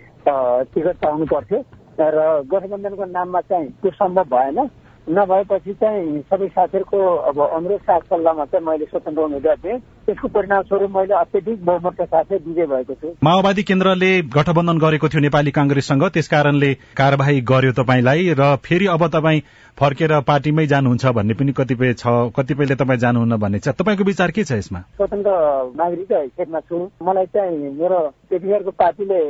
टिकट 0.74 1.64
र 2.00 2.42
गठबन्धनको 2.52 3.04
नाममा 3.04 3.40
चाहिँ 3.40 3.68
त्यो 3.68 3.90
सम्भव 3.90 4.24
भएन। 4.24 4.68
नभएपछि 5.10 5.72
चाहिँ 5.72 6.20
सबै 6.20 6.46
साथीहरूको 6.48 6.98
अब 7.28 7.38
अनुरोध 7.40 7.80
साथ 7.80 8.00
सल्लाहमा 8.00 8.44
चाहिँ 8.44 8.66
मैले 8.66 8.84
स्वतन्त्र 8.84 9.22
उम्मेद्वार 9.22 9.56
दिएँ 9.56 9.78
त्यसको 10.06 10.28
परिणाम 10.28 10.62
स्वरूप 10.62 10.90
मैले 10.96 11.14
अत्यधिक 11.14 11.64
बहुमतका 11.64 12.04
साथै 12.04 12.36
विजय 12.36 12.66
भएको 12.66 12.94
छु। 12.94 13.08
माओवादी 13.24 13.62
केन्द्रले 13.62 14.10
गठबन्धन 14.30 14.78
गरेको 14.78 15.08
थियो 15.08 15.20
नेपाली 15.20 15.50
कांग्रेससँग 15.50 16.04
त्यस 16.06 16.28
कारणले 16.28 16.72
कार्यवाही 16.94 17.40
गर्यो 17.40 17.72
तपाईँलाई 17.72 18.34
र 18.38 18.54
फेरि 18.62 18.86
अब 18.86 19.06
तपाईँ 19.06 19.40
फर्केर 19.78 20.12
पार्टीमै 20.28 20.66
जानुहुन्छ 20.66 21.06
भन्ने 21.16 21.34
पनि 21.34 21.52
कतिपय 21.58 21.92
छ 21.98 22.06
कतिपयले 22.36 22.74
तपाईँ 22.76 22.98
जानुहुन्न 23.02 23.36
भन्ने 23.40 23.58
छ। 23.58 23.68
तपाईँको 23.72 24.04
विचार 24.04 24.30
के 24.30 24.44
छ 24.44 24.52
यसमा? 24.52 24.80
स्वतन्त्र 25.00 25.32
नागरिक 25.80 26.12
हैसियतमा 26.12 26.60
छु। 26.60 26.76
मलाई 27.02 27.26
चाहिँ 27.32 27.72
मेरो 27.80 28.00
त्यतिखेरको 28.30 28.70
पार्टीले 28.70 29.20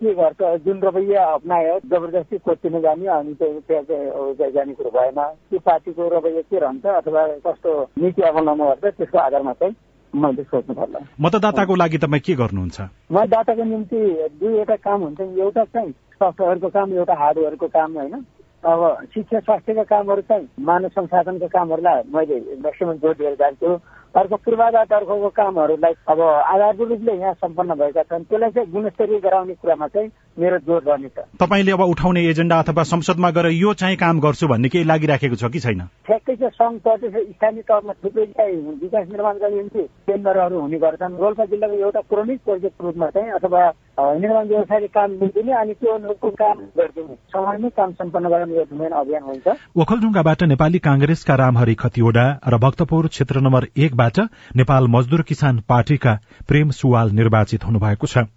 के 0.00 0.14
गर्छ 0.14 0.40
जुन 0.64 0.80
रवैया 0.80 1.24
अप्नायो 1.34 1.74
जबरजस्ती 1.90 2.38
कोचिन 2.38 2.80
जाने 2.80 3.06
अनि 3.18 3.34
त्यहाँ 3.34 4.50
जाने 4.54 4.72
कुरो 4.78 4.90
भएन। 4.94 5.20
त्यो 5.50 5.58
पार्टीको 5.58 6.08
रवैया 6.16 6.42
के 6.48 6.58
रहन्छ 6.58 6.86
अथवा 6.86 7.26
कस्तो 7.50 7.70
नीति 7.98 8.22
अवलम्बन 8.30 8.64
गर्छ 8.80 8.94
त्यसको 8.96 9.18
आधारमा 9.18 9.52
चाहिँ 9.58 9.74
मैले 10.12 10.42
सोच्नु 10.42 10.74
पर्ला। 10.74 10.98
मतदाताको 11.20 11.74
लागि 11.74 11.98
तपाईँ 11.98 12.22
के 12.26 12.34
गर्नुहुन्छ? 12.38 12.78
मतदाताको 13.10 13.64
निम्ति 13.64 14.00
दुईवटा 14.38 14.76
काम 14.86 15.00
हुन्छ। 15.02 15.20
एउटा 15.20 15.64
चाहिँ 15.64 15.90
सफ्टवेयरको 15.90 16.68
काम 16.78 16.92
एउटा 16.94 17.14
हार्डवेयरको 17.18 17.66
काम 17.68 17.98
होइन? 17.98 18.14
अब 18.60 19.08
शिक्षा 19.14 19.38
स्वास्थ्यका 19.40 19.82
कामहरू 19.88 20.22
चाहिँ 20.28 20.48
मानव 20.60 20.88
संसाधनको 20.92 21.48
कामहरूलाई 21.48 22.02
मैले 22.12 22.36
म्याक्सिमम 22.60 22.96
जोड 23.00 23.16
दिएर 23.16 23.34
जान्छु। 23.40 23.72
अर्को 24.14 24.36
पूर्वाधार 24.36 24.84
तर्फको 24.84 25.28
कामहरूलाई 25.32 25.94
अब 26.12 26.20
आधारभूत 26.20 26.88
रूपले 26.88 27.12
यहाँ 27.14 27.32
सम्पन्न 27.40 27.74
भएका 27.80 28.02
छन् 28.04 28.24
त्यसलाई 28.28 28.50
चाहिँ 28.50 28.70
गुणस्तरीय 28.72 29.18
गराउने 29.24 29.54
कुरामा 29.54 29.86
चाहिँ 29.88 30.08
मेरो 30.38 30.78
रहने 30.78 31.08
छ 31.08 31.24
तपाईँले 31.40 31.72
अब 31.72 31.80
उठाउने 31.82 32.20
एजेन्डा 32.30 32.58
अथवा 32.58 32.82
संसदमा 32.84 33.30
गएर 33.30 33.46
यो 33.50 33.72
चाहिँ 33.74 33.96
काम 33.96 34.20
गर्छु 34.20 34.48
भन्ने 34.48 34.68
केही 34.68 34.84
लागिराखेको 34.84 35.36
छ 35.36 35.50
कि 35.52 35.60
छैन? 35.60 35.80
ठ्याक्कै 36.06 36.34
चाहिँ 36.36 36.50
सङ्घ 36.54 36.80
प्रदेश 36.80 37.14
स्थानीय 37.34 37.62
तहमा 37.68 37.92
थुप्रै 38.04 38.26
चाहिँ 38.38 38.56
विकास 38.80 39.06
निर्माण 39.10 39.36
गर्ने 39.42 39.56
निम्ति 39.56 39.82
केन्द्रहरू 40.08 40.60
हुने 40.60 40.78
गर्छन्। 40.78 41.16
रोल्पा 41.20 41.44
जिल्लाको 41.50 41.74
एउटा 41.74 42.00
क्रोनिक 42.10 42.40
प्रोजेक्ट 42.44 42.82
रूपमा 42.82 43.06
चाहिँ 43.10 43.30
अथवा 43.38 43.62
निर्माण 44.00 44.46
व्यवसायले 44.48 44.88
काम 44.96 45.10
लिँदिने 45.20 45.52
अनि 45.60 45.74
त्यो 45.80 45.94
अनुरूपको 45.94 46.30
काम 46.40 46.58
गरिदिने। 46.78 47.14
समयमै 47.34 47.70
काम 47.76 47.92
सम्पन्न 48.00 48.28
गराउने 48.28 48.56
यो 48.56 48.64
मेन 48.72 48.92
अभियान 49.02 49.22
हुन्छ। 49.22 49.46
ओखलढुङ्गाबाट 49.76 50.42
नेपाली 50.52 50.78
कांग्रेसका 50.88 51.34
रामहरि 51.42 51.74
खतिवडा 51.82 52.26
र 52.48 52.58
भक्तपुर 52.64 53.06
क्षेत्र 53.08 53.40
नम्बर 53.40 53.66
एकबाट 53.76 54.18
नेपाल 54.56 54.86
मजदूर 54.96 55.22
किसान 55.28 55.62
पार्टीका 55.68 56.18
प्रेम 56.48 56.70
सुवाल 56.80 57.10
निर्वाचित 57.12 57.64
हुनुभएको 57.64 58.06
छ। 58.06 58.30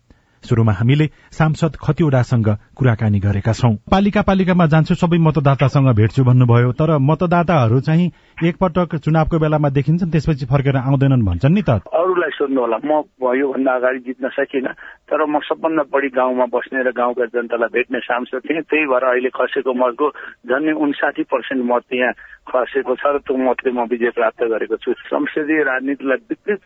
शुरूमा 0.43 0.71
हामीले 0.71 1.06
सांसद 1.32 1.73
खतिवडासँग 1.84 2.47
कुराकानी 2.77 3.19
गरेका 3.19 3.53
छौं। 3.53 3.73
पालिका 3.91 4.21
पालिकामा 4.21 4.65
जान्छु 4.65 4.95
सबै 4.95 5.17
मतदातासँग 5.17 5.89
भेट्छु 5.95 6.23
भन्नुभयो 6.23 6.71
तर 6.71 6.97
मतदाताहरू 6.99 7.79
चाहिँ 7.79 8.12
एकपटक 8.43 8.95
चुनावको 8.95 9.39
बेलामा 9.39 9.69
देखिन्छन् 9.69 10.12
त्यसपछि 10.12 10.45
फर्केर 10.45 10.75
आउँदैनन् 10.77 11.25
भन्छन् 11.25 11.53
नि 11.53 11.62
त। 11.62 11.69
अरूलाई 11.88 12.32
सोध्नु 12.38 12.62
होला 12.62 12.77
म 12.84 12.91
योभन्दा 13.36 13.71
अगाडि 13.71 13.99
जित्न 13.99 14.29
सकिनँ। 14.29 14.73
तर 15.10 15.26
म 15.26 15.39
सबभन्दा 15.44 15.84
बढी 15.92 16.10
गाउँमा 16.16 16.46
बस्ने 16.48 16.82
र 16.84 16.92
गाउँका 16.96 17.26
जनतालाई 17.36 17.70
भेट्ने 17.76 18.00
सांसद 18.00 18.42
थिएँ। 18.48 18.62
त्यही 18.63 18.86
भएर 18.88 19.04
अहिले 19.04 19.30
खसेको 19.36 19.74
मतको 19.74 20.08
झन्डै 20.48 20.74
उन्साठी 20.80 21.24
पर्सेन्ट 21.28 21.62
मत 21.68 21.84
यहाँ 21.94 22.13
खसेको 22.48 22.96
छ 22.96 23.04
र 23.12 23.18
त्यो 23.28 23.36
मतले 23.36 23.72
म 23.72 23.84
विजय 23.92 24.10
प्राप्त 24.16 24.44
गरेको 24.48 24.76
छु। 24.80 24.94
संसदीय 25.12 25.63
राजनीतिलाई 25.63 26.20
विकृत 26.24 26.62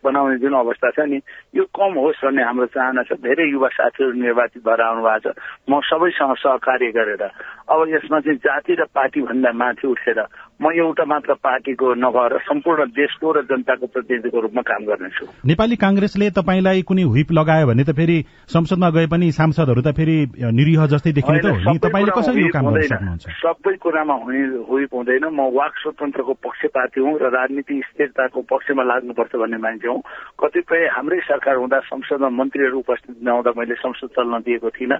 बनाउने 0.00 0.36
जुन 0.40 0.54
अवस्था 0.64 0.90
छ 0.96 0.98
नि 1.12 1.20
यो 1.54 1.64
कम 1.76 1.92
होस् 2.00 2.24
भन्ने 2.24 2.42
हाम्रो 2.42 2.66
चाहना 2.72 3.02
छ। 3.04 3.20
धेरै 3.20 3.44
युवा 3.52 3.68
साथीहरू 3.68 4.12
निर्वाचित 4.16 4.62
भएर 4.64 4.80
आउनु 4.80 5.02
भएको 5.04 5.32
छ। 5.32 5.36
म 5.68 5.80
सबैसँग 5.84 6.34
सहकार्य 6.40 6.90
गरेर 6.96 7.22
अब 7.68 7.78
यसमा 7.92 8.18
चाहिँ 8.24 8.38
जाति 8.40 8.72
र 8.80 8.84
पार्टी 8.96 9.20
भन्दा 9.28 9.52
माथि 9.52 9.86
उठेर 9.88 10.20
म 10.62 10.70
एउटा 10.70 11.04
मात्र 11.04 11.34
पार्टीको 11.34 11.94
नभएर 11.98 12.38
सम्पूर्ण 12.46 12.84
देशको 12.94 13.32
र 13.32 13.42
जनताको 13.42 13.86
प्रतिनिधिको 13.86 14.40
रूपमा 14.40 14.62
काम 14.62 14.82
गर्नेछु। 14.86 15.26
नेपाली 15.50 15.76
कांग्रेसले 15.76 16.30
तपाईँलाई 16.30 16.82
कुनै 16.82 17.02
हुइप 17.02 17.32
लगायो 17.32 17.66
भने 17.66 17.84
त 17.84 17.90
फेरि 17.90 18.18
संसदमा 18.46 18.90
गए 18.90 19.06
पनि 19.10 19.30
सांसदहरू 19.34 19.82
त 19.82 19.90
फेरि 19.98 20.16
निरीह 20.38 20.86
जस्तै 20.94 21.12
देखिने 21.12 21.40
त 21.42 21.46
हो। 21.50 21.72
नि 21.74 21.78
तपाईँले 21.82 22.12
कसरी 22.14 22.42
यो 22.42 22.48
काम 22.54 22.70
गर्न 22.70 22.86
सक्नुहुन्छ? 22.86 23.24
सबै 23.34 23.74
कुरामा 23.82 24.14
हुने 24.14 24.42
हुइप 24.70 24.94
हुँदैन। 24.94 25.24
म 25.34 25.40
वाक 25.58 25.74
स्वतन्त्रको 25.82 26.32
पक्षपाती 26.38 27.00
हुँ 27.02 27.18
र 27.18 27.24
राजनीति 27.34 27.74
स्थिरताको 27.90 28.40
पक्षमा 28.46 28.82
लाग्नुपर्छ 28.82 29.32
भन्ने 29.34 29.58
मान्छे 29.58 29.88
हुँ। 29.90 30.00
कतिपय 30.38 30.82
हाम्रै 30.94 31.18
सरकार 31.34 31.56
हुँदा 31.58 31.78
संसदमा 31.90 32.30
मन्त्रीहरू 32.30 32.78
उपस्थित 32.78 33.16
नहुँदा 33.26 33.50
मैले 33.58 33.74
संसद 33.74 34.08
चल्न 34.14 34.38
दिएको 34.46 34.70
थिइनँ। 34.70 34.98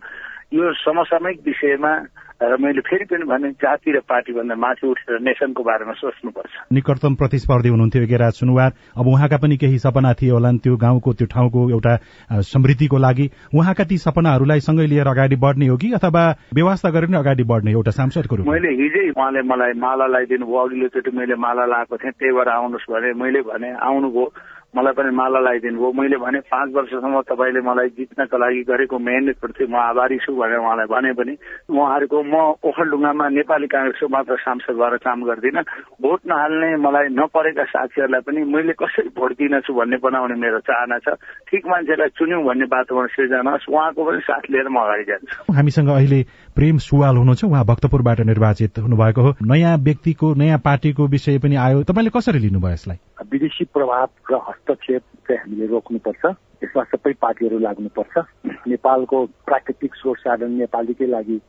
यो 0.53 0.73
समसामयिक 0.85 1.41
विषयमा 1.47 1.95
र 2.35 2.57
मैले 2.61 2.81
फेरि 2.83 3.05
पनि 3.07 3.25
भने 3.25 3.51
जाति 3.63 3.91
र 3.95 4.01
पार्टी 4.05 4.33
भन्दा 4.35 4.55
माथि 4.55 4.87
उठेर 4.87 5.21
नेसनको 5.23 5.63
बारेमा 5.65 5.93
सोच्नुपर्छ। 5.97 6.53
निकटतम 6.73 7.15
प्रतिस्पर्धी 7.15 7.69
हुनुहुन्थ्यो 7.69 8.03
एघेरा 8.03 8.29
सुनवार। 8.31 8.71
अब 8.99 9.07
उहाँका 9.07 9.37
पनि 9.39 9.57
केही 9.57 9.79
सपना 9.79 10.13
थिए 10.19 10.31
होलान् 10.31 10.59
त्यो 10.59 10.77
गाउँको 10.77 11.13
त्यो 11.15 11.27
ठाउँको 11.31 11.61
एउटा 11.71 11.95
समृद्धिको 12.43 12.99
लागि। 12.99 13.31
उहाँका 13.55 13.85
ती 13.85 13.97
सपनाहरूलाई 13.99 14.61
सँगै 14.61 14.87
लिएर 14.87 15.09
अगाडि 15.09 15.37
बढ्ने 15.37 15.67
हो 15.69 15.77
कि 15.79 15.93
अथवा 15.95 16.25
व्यवस्था 16.53 16.91
गरेर 16.91 17.09
नै 17.09 17.19
अगाडि 17.19 17.45
बढ्ने 17.47 17.71
एउटा 17.71 17.91
सांसदको 18.03 18.37
रूपमा? 18.37 18.53
मैले 18.53 18.71
हिजै 18.83 19.05
उहाँले 19.15 19.43
मलाई 19.47 19.73
माला 19.79 20.07
लगाइदिनु 20.07 20.45
भयो 20.45 20.59
अघिल्लोचोटि 20.59 21.11
मैले 21.17 21.35
माला 21.39 21.65
लगाएको 21.65 21.97
थिएँ 21.97 22.13
त्यही 22.19 22.35
भएर 22.35 22.49
आउनुहोस् 22.51 22.91
भने 22.91 23.13
मैले 23.15 23.41
भने 23.47 23.71
आउनुभयो। 23.79 24.27
मलाई 24.75 24.93
पनि 24.99 25.11
माला 25.15 25.39
लगाइदिनु 25.41 25.79
भयो। 25.79 25.93
मैले 25.95 26.17
भने 26.19 26.39
पाँच 26.51 26.69
वर्षसम्म 26.75 27.21
तपाईँले 27.31 27.61
मलाई 27.63 27.89
जित्नका 27.95 28.37
लागि 28.37 28.63
गरेको 28.67 28.99
मेहनतप्रति 28.99 29.65
म 29.71 29.75
आभारी 29.75 30.19
छु 30.27 30.35
भनेर 30.35 30.59
उहाँलाई 30.59 30.87
भने 30.91 31.13
पनि 31.15 31.33
उहाँहरूको 31.71 32.19
म 32.23 32.35
ओखलढुङ्गामा 32.59 33.25
नेपाली 33.39 33.67
काङ्ग्रेसको 33.71 34.09
मात्र 34.11 34.37
सांसद 34.43 34.75
भएर 34.75 34.97
काम 35.07 35.19
गर्दिनँ। 35.25 35.63
भोट 36.03 36.21
नहाल्ने 36.27 36.71
मलाई 36.83 37.07
नपरेका 37.15 37.65
साथीहरूलाई 37.65 38.23
पनि 38.27 38.41
मैले 38.51 38.75
कसरी 38.75 39.09
भोट 39.15 39.33
दिनेछु 39.39 39.73
भन्ने 39.75 39.97
बनाउने 40.03 40.37
मेरो 40.43 40.59
चाहना 40.67 40.99
छ। 41.05 41.15
ठिक 41.49 41.63
मान्छेलाई 41.67 42.11
चुन्यौँ 42.19 42.43
भन्ने 42.45 42.67
वातावरण 42.67 43.07
सिर्जना 43.15 43.51
होस् 43.51 43.71
उहाँको 43.71 44.01
पनि 44.05 44.21
साथ 44.27 44.45
लिएर 44.51 44.69
म 44.69 44.77
अगाडि 44.83 45.05
जान्छु। 45.05 45.53
हामीसँग 45.55 45.89
अहिले 45.89 46.21
प्रेम 46.57 46.79
सुवाल 46.79 47.17
हुनुहुन्छ 47.17 47.45
उहाँ 47.45 47.65
भक्तपुरबाट 47.65 48.21
निर्वाचित 48.21 48.79
हुनुभएको 48.79 49.23
हो। 49.23 49.35
नयाँ 49.43 49.77
व्यक्तिको 49.79 50.35
नयाँ 50.35 50.59
पार्टीको 50.59 51.07
विषय 51.07 51.39
पनि 51.39 51.57
आयो। 51.57 51.83
तपाईँले 51.83 52.11
कसरी 52.11 52.39
लिनुभयो 52.39 52.73
यसलाई? 52.73 52.97
विदेशी 53.33 53.65
प्रभाव 53.65 54.09
र 54.31 54.35
हस्तक्षेप 54.49 55.03
चाहिँ 55.03 55.39
हामीले 55.39 55.67
रोक्नुपर्छ। 55.67 56.25
यसमा 56.65 56.83
सबै 56.83 57.13
पार्टीहरू 57.13 57.59
लाग्नुपर्छ। 57.59 58.25
नेपालको 58.69 59.27
प्राकृतिक 59.27 59.95
स्रोत 59.95 60.17
साधन 60.17 60.51
नेपालीकै 60.51 61.07
लागि 61.07 61.41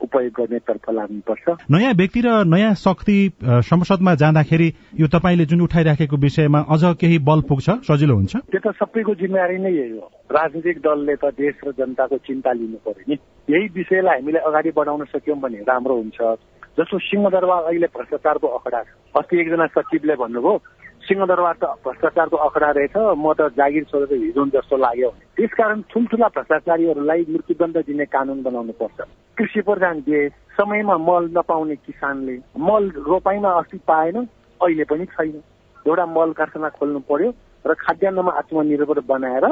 उपयोग 0.00 0.32
गर्नेतर्फ 0.38 0.90
लाग्नुपर्छ 0.90 1.46
नयाँ 1.70 1.92
व्यक्ति 1.94 2.20
र 2.20 2.28
नयाँ 2.44 2.74
शक्ति 2.74 3.18
संसदमा 3.42 4.14
जाँदाखेरि 4.22 4.68
यो 5.00 5.06
तपाईँले 5.08 5.44
जुन 5.46 5.60
उठाइराखेको 5.62 6.16
विषयमा 6.16 6.60
अझ 6.68 6.82
केही 7.00 7.18
बल 7.28 7.40
पुग्छ 7.48 7.68
सजिलो 7.88 8.14
हुन्छ? 8.14 8.36
त्यो 8.36 8.60
त 8.60 8.74
सबैको 8.76 9.14
जिम्मेवारी 9.14 9.58
नै 9.58 9.72
यही 9.72 9.96
हो। 9.96 10.06
राजनीतिक 10.30 10.78
दलले 10.84 11.16
त 11.16 11.32
देश 11.36 11.54
र 11.66 11.72
जनताको 11.78 12.16
चिन्ता 12.26 12.52
लिनु 12.52 12.78
पर्यो 12.84 13.04
नि। 13.08 13.16
यही 13.48 13.66
विषयलाई 13.74 14.20
हामीले 14.20 14.38
अगाडि 14.44 14.70
बढाउन 14.76 15.04
सक्यौँ 15.12 15.38
भने 15.40 15.64
राम्रो 15.64 15.94
हुन्छ। 15.96 16.20
जस्तो 16.76 16.98
सिंहदरबार 16.98 17.62
अहिले 17.72 17.86
भ्रष्टाचारको 17.88 18.46
अखडा 18.46 18.82
छ। 18.82 18.88
अस्ति 19.16 19.40
एकजना 19.40 19.66
सचिवले 19.72 20.14
भन्नुभयो 20.20 20.54
सिंहदरबार 21.08 21.54
त 21.62 21.64
भ्रष्टाचारको 21.86 22.36
अखडा 22.36 22.70
रहेछ 22.76 22.96
म 23.16 23.32
त 23.32 23.48
जागिर 23.56 23.84
छोडेर 23.88 24.18
हिजोन 24.22 24.48
जस्तो 24.54 24.76
लाग्यो 24.76 25.10
त्यसकारण 25.36 25.80
ठुल्ठुला 25.88 26.28
भ्रष्टाचारीहरूलाई 26.36 27.20
मृत्युदण्ड 27.32 27.76
दिने 27.86 28.04
कानून 28.12 28.42
बनाउनु 28.42 28.72
पर्छ 28.80 28.98
कृषि 29.38 29.60
प्रधान 29.60 30.00
देश 30.00 30.32
समयमा 30.56 30.96
मल 30.96 31.24
नपाउने 31.36 31.74
किसानले 31.76 32.36
मल 32.58 32.90
रोपाइमा 33.06 33.50
अस्ति 33.52 33.78
पाएन 33.88 34.16
अहिले 34.60 34.84
पनि 34.84 35.04
छैन। 35.04 35.42
एउटा 35.86 36.06
मल 36.06 36.32
कारखाना 36.32 36.68
खोल्नु 36.72 37.00
पर्यो 37.04 37.30
र 37.66 37.74
खाद्यान्नमा 37.74 38.32
आत्मनिर्भर 38.32 39.00
बनाएर 39.04 39.44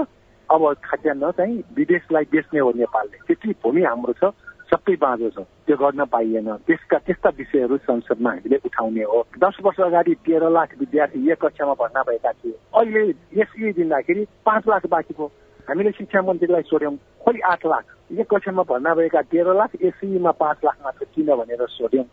अब 0.49 0.62
खाद्यान्न 0.85 1.31
चाहिँ 1.31 1.62
विदेशलाई 1.77 2.25
बेच्ने 2.33 2.61
हो 2.61 2.73
नेपालले। 2.81 3.18
त्यति 3.29 3.55
भूमि 3.61 3.83
हाम्रो 3.85 4.12
छ 4.12 4.33
सबै 4.73 4.97
बाँझो 4.97 5.31
छ। 5.31 5.38
त्यो 5.68 5.77
गर्न 5.77 6.05
पाइएन। 6.09 6.49
त्यसका 6.64 6.99
त्यस्ता 7.05 7.31
विषयहरू 7.37 7.77
संसदमा 7.85 8.31
हामीले 8.31 8.57
उठाउने 8.64 9.05
हो। 9.05 9.20
दस 9.37 9.57
वर्ष 9.64 9.81
अगाडि 9.81 10.14
तेह्र 10.25 10.49
लाख 10.49 10.70
विद्यार्थी 10.81 11.31
एक 11.31 11.44
कक्षामा 11.44 11.75
भर्ना 11.77 12.03
भएका 12.09 12.33
थिए। 12.33 12.57
अहिले 12.73 13.03
यसले 13.37 13.73
दिँदाखेरि 13.73 14.25
पाँच 14.47 14.62
लाख 14.68 14.87
बाँकी 14.88 15.14
भयो। 15.18 15.31
हामीले 15.68 15.90
शिक्षा 15.90 16.20
मन्त्रीलाई 16.22 16.62
सोध्यौँ 16.68 16.96
खोइ 17.24 17.40
आठ 17.40 17.66
लाख? 17.66 17.85
एक 18.20 18.27
कक्षामा 18.31 18.62
भर्ना 18.68 18.94
भएका 18.94 19.20
तेह्र 19.33 19.55
लाख 19.57 19.70
एससीमा 19.81 20.31
पाँच 20.31 20.57
लाख 20.64 20.77
मात्र 20.85 21.05
किन 21.14 21.27
भनेर 21.27 21.66
सोध्यौँ। 21.70 22.05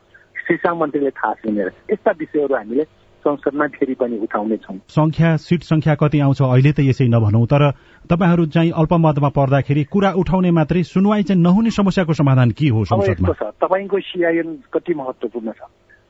शिक्षा 0.48 0.74
मन्त्रीले 0.74 1.10
थाहा 1.12 1.34
छैन 1.34 1.60
यस्ता 1.92 2.12
विषयहरू 2.12 2.56
हामीले 2.56 2.84
संसदमा 3.26 3.68
फेरि 3.68 3.94
पनि 3.94 4.18
उठाउनेछौँ 4.18 4.78
संख्या 4.90 5.36
सिट 5.38 5.64
संख्या 5.64 5.96
कति 5.96 6.20
आउँछ 6.20 6.42
अहिले 6.42 6.72
त 6.72 6.80
यसै 6.82 7.08
नभनौ 7.08 7.46
तर 7.46 7.64
तपाईँहरू 8.10 8.46
चाहिँ 8.56 8.72
अल्पमतमा 8.72 9.30
पर्दाखेरि 9.30 9.84
कुरा 9.94 10.12
उठाउने 10.18 10.52
मात्रै 10.52 10.84
सुनवाई 10.84 11.24
चाहिँ 11.24 11.42
नहुने 11.42 11.72
समस्याको 11.72 12.14
समाधान 12.14 12.52
के 12.58 12.68
हो 12.74 12.84
संसदमा? 12.88 13.52
तपाईँको 13.62 14.00
सिआइएन 14.00 14.50
कति 14.74 14.94
महत्वपूर्ण 14.94 15.52
छ? 15.52 15.62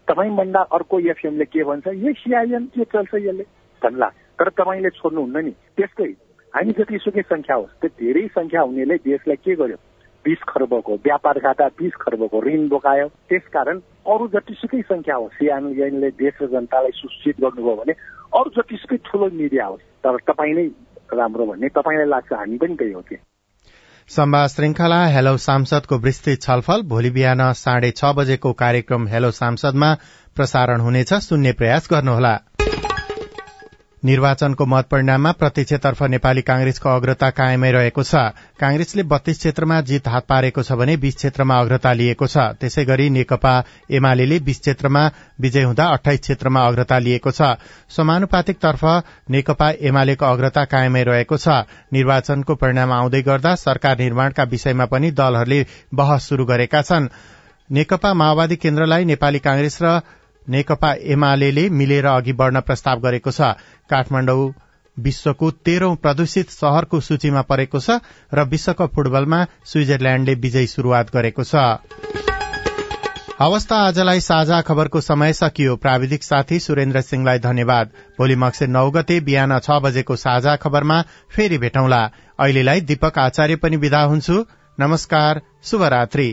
तपाईँभन्दा 0.07 0.61
अर्को 0.71 0.99
एफएमले 1.11 1.45
के 1.45 1.63
भन्छ? 1.63 1.87
यो 1.87 2.13
सिआइएन 2.13 2.65
के 2.75 2.83
चल्छ 2.85 3.13
यसले? 3.15 3.43
भन्ला 3.81 4.07
तर 4.39 4.49
तपाईँले 4.49 4.89
छोड्नुहुन्न 4.89 5.45
नि 5.45 5.51
त्यसकै 5.51 6.11
हामी 6.53 6.71
जतिसुकै 6.71 7.21
संख्या 7.21 7.55
होस् 7.55 7.79
त्यो 7.81 7.89
धेरै 7.99 8.27
संख्या 8.27 8.61
हुनेले 8.61 8.95
देशलाई 9.07 9.35
के 9.35 9.55
गर्यो? 9.55 9.77
बिस 10.25 10.41
खर्बको 10.49 10.93
व्यापार 10.95 11.39
खाता 11.39 11.67
बिस 11.79 11.93
खर्बको 11.95 12.41
ऋण 12.43 12.67
बोकायो। 12.67 13.07
त्यसकारण 13.29 13.77
अरू 14.07 14.27
जतिसुकै 14.27 14.81
संख्या 14.81 15.15
होस् 15.15 15.33
सिआइएनले 15.33 16.09
देश 16.19 16.33
र 16.41 16.47
जनतालाई 16.47 16.91
सुसूचित 16.91 17.35
गर्नुभयो 17.41 17.75
भने 17.75 17.93
अरू 18.37 18.49
जतिसुकै 18.57 18.97
ठुलो 19.07 19.29
मिडिया 19.33 19.65
होस् 19.65 19.87
तर 20.03 20.17
तपाईँ 20.27 20.53
नै 20.53 20.67
राम्रो 21.13 21.45
भन्ने 21.45 21.67
तपाईँलाई 21.69 22.07
लाग्छ 22.07 22.33
हामी 22.33 22.57
पनि 22.57 22.75
त्यही 22.75 22.91
हो 22.91 23.01
कि? 23.01 23.17
संवाद 24.09 24.47
श्रृंखला 24.49 25.01
हेलो 25.05 25.37
सांसदको 25.37 25.95
विस्तृत 25.97 26.41
छलफल। 26.41 26.81
भोलि 26.83 27.09
बिहान 27.09 27.41
साढे 27.53 27.91
छ 27.91 28.11
बजेको 28.15 28.53
कार्यक्रम 28.53 29.07
हेलो 29.07 29.31
सांसदमा 29.31 29.89
प्रसारण 30.35 30.79
हुनेछ। 30.81 31.13
सुन्ने 31.13 31.51
प्रयास 31.53 31.87
गर्नुहोला। 31.91 32.33
निर्वाचनको 34.03 34.65
मत 34.65 34.85
परिणाममा 34.91 35.31
प्रत्यक्षतर्फ 35.31 36.01
नेपाली 36.03 36.41
कांग्रेसको 36.41 36.89
अग्रता 36.89 37.29
कायमै 37.29 37.71
रहेको 37.71 38.03
छ। 38.03 38.15
कांग्रेसले 38.59 39.03
बत्तीस 39.03 39.37
क्षेत्रमा 39.37 39.79
जीत 39.81 40.07
हात 40.07 40.25
पारेको 40.25 40.61
छ 40.63 40.71
भने 40.73 40.95
बीस 40.97 41.15
क्षेत्रमा 41.15 41.57
अग्रता 41.59 41.91
लिएको 41.93 42.27
छ। 42.27 42.37
त्यसै 42.57 42.85
गरी 42.85 43.09
नेकपा 43.09 43.53
एमाले 43.91 44.39
बीस 44.39 44.59
क्षेत्रमा 44.59 45.03
विजय 45.39 45.63
हुँदा 45.63 45.85
अठाइस 45.87 46.19
क्षेत्रमा 46.19 46.65
अग्रता 46.67 46.97
लिएको 46.99 47.31
छ। 47.31 47.41
समानुपातिक 47.89 48.57
तर्फ 48.57 48.83
नेकपा 49.29 49.69
एमालेको 49.79 50.25
अग्रता 50.25 50.63
कायमै 50.65 51.03
रहेको 51.03 51.37
छ। 51.37 51.61
निर्वाचनको 51.93 52.55
परिणाम 52.55 52.91
आउँदै 52.91 53.21
गर्दा 53.21 53.55
सरकार 53.55 53.97
निर्माणका 53.99 54.43
विषयमा 54.43 54.85
पनि 54.85 55.11
दलहरूले 55.11 55.65
बहस 55.93 56.27
शुरू 56.27 56.45
गरेका 56.45 56.81
छन्। 56.81 57.09
नेकपा 57.69 58.13
माओवादी 58.13 58.55
केन्द्रलाई 58.55 59.05
नेपाली 59.05 59.39
कांग्रेस 59.39 59.77
र 59.81 60.01
नेकपा 60.47 60.93
एमाले 61.13 61.69
मिलेर 61.71 62.05
अघि 62.07 62.33
बढ़न 62.33 62.59
प्रस्ताव 62.59 62.99
गरेको 62.99 63.31
छ। 63.31 63.41
काठमाडौँ 63.89 64.53
विश्वको 64.97 65.51
तेह्रौं 65.65 65.95
प्रदूषित 65.95 66.49
शहरको 66.51 66.99
सूचीमा 66.99 67.41
परेको 67.41 67.79
छ 67.79 67.99
र 68.33 68.43
विश्वकप 68.45 68.95
फुटबलमा 68.95 69.39
स्विजरल्याण्डले 69.65 70.33
विजयी 70.35 70.67
शुरूआत 70.67 71.13
गरेको 71.13 71.43
छ। 71.43 71.55
अवस्था 73.41 73.75
आजलाई 73.75 74.19
साझा 74.19 74.61
खबरको 74.61 75.01
समय 75.01 75.33
सकियो। 75.33 75.75
प्राविधिक 75.75 76.23
साथी 76.23 76.59
सुरेन्द्र 76.59 77.01
सिंहलाई 77.01 77.39
धन्यवाद। 77.39 77.89
भोलि 78.19 78.35
मक्से 78.35 78.67
नौ 78.67 78.89
गते 78.91 79.19
बिहान 79.19 79.57
छ 79.59 79.79
बजेको 79.81 80.15
साझा 80.15 80.55
खबरमा 80.55 81.01
फेरि 81.35 81.57
भेटौँला। 81.57 82.01
अहिलेलाई 82.39 82.81
दीपक 82.81 83.19
आचार्य 83.19 83.55
पनि 83.55 83.77
विदा 83.77 84.01
हुन्छु। 84.03 84.45
नमस्कार 84.77 85.41
शुभरात्री। 85.63 86.29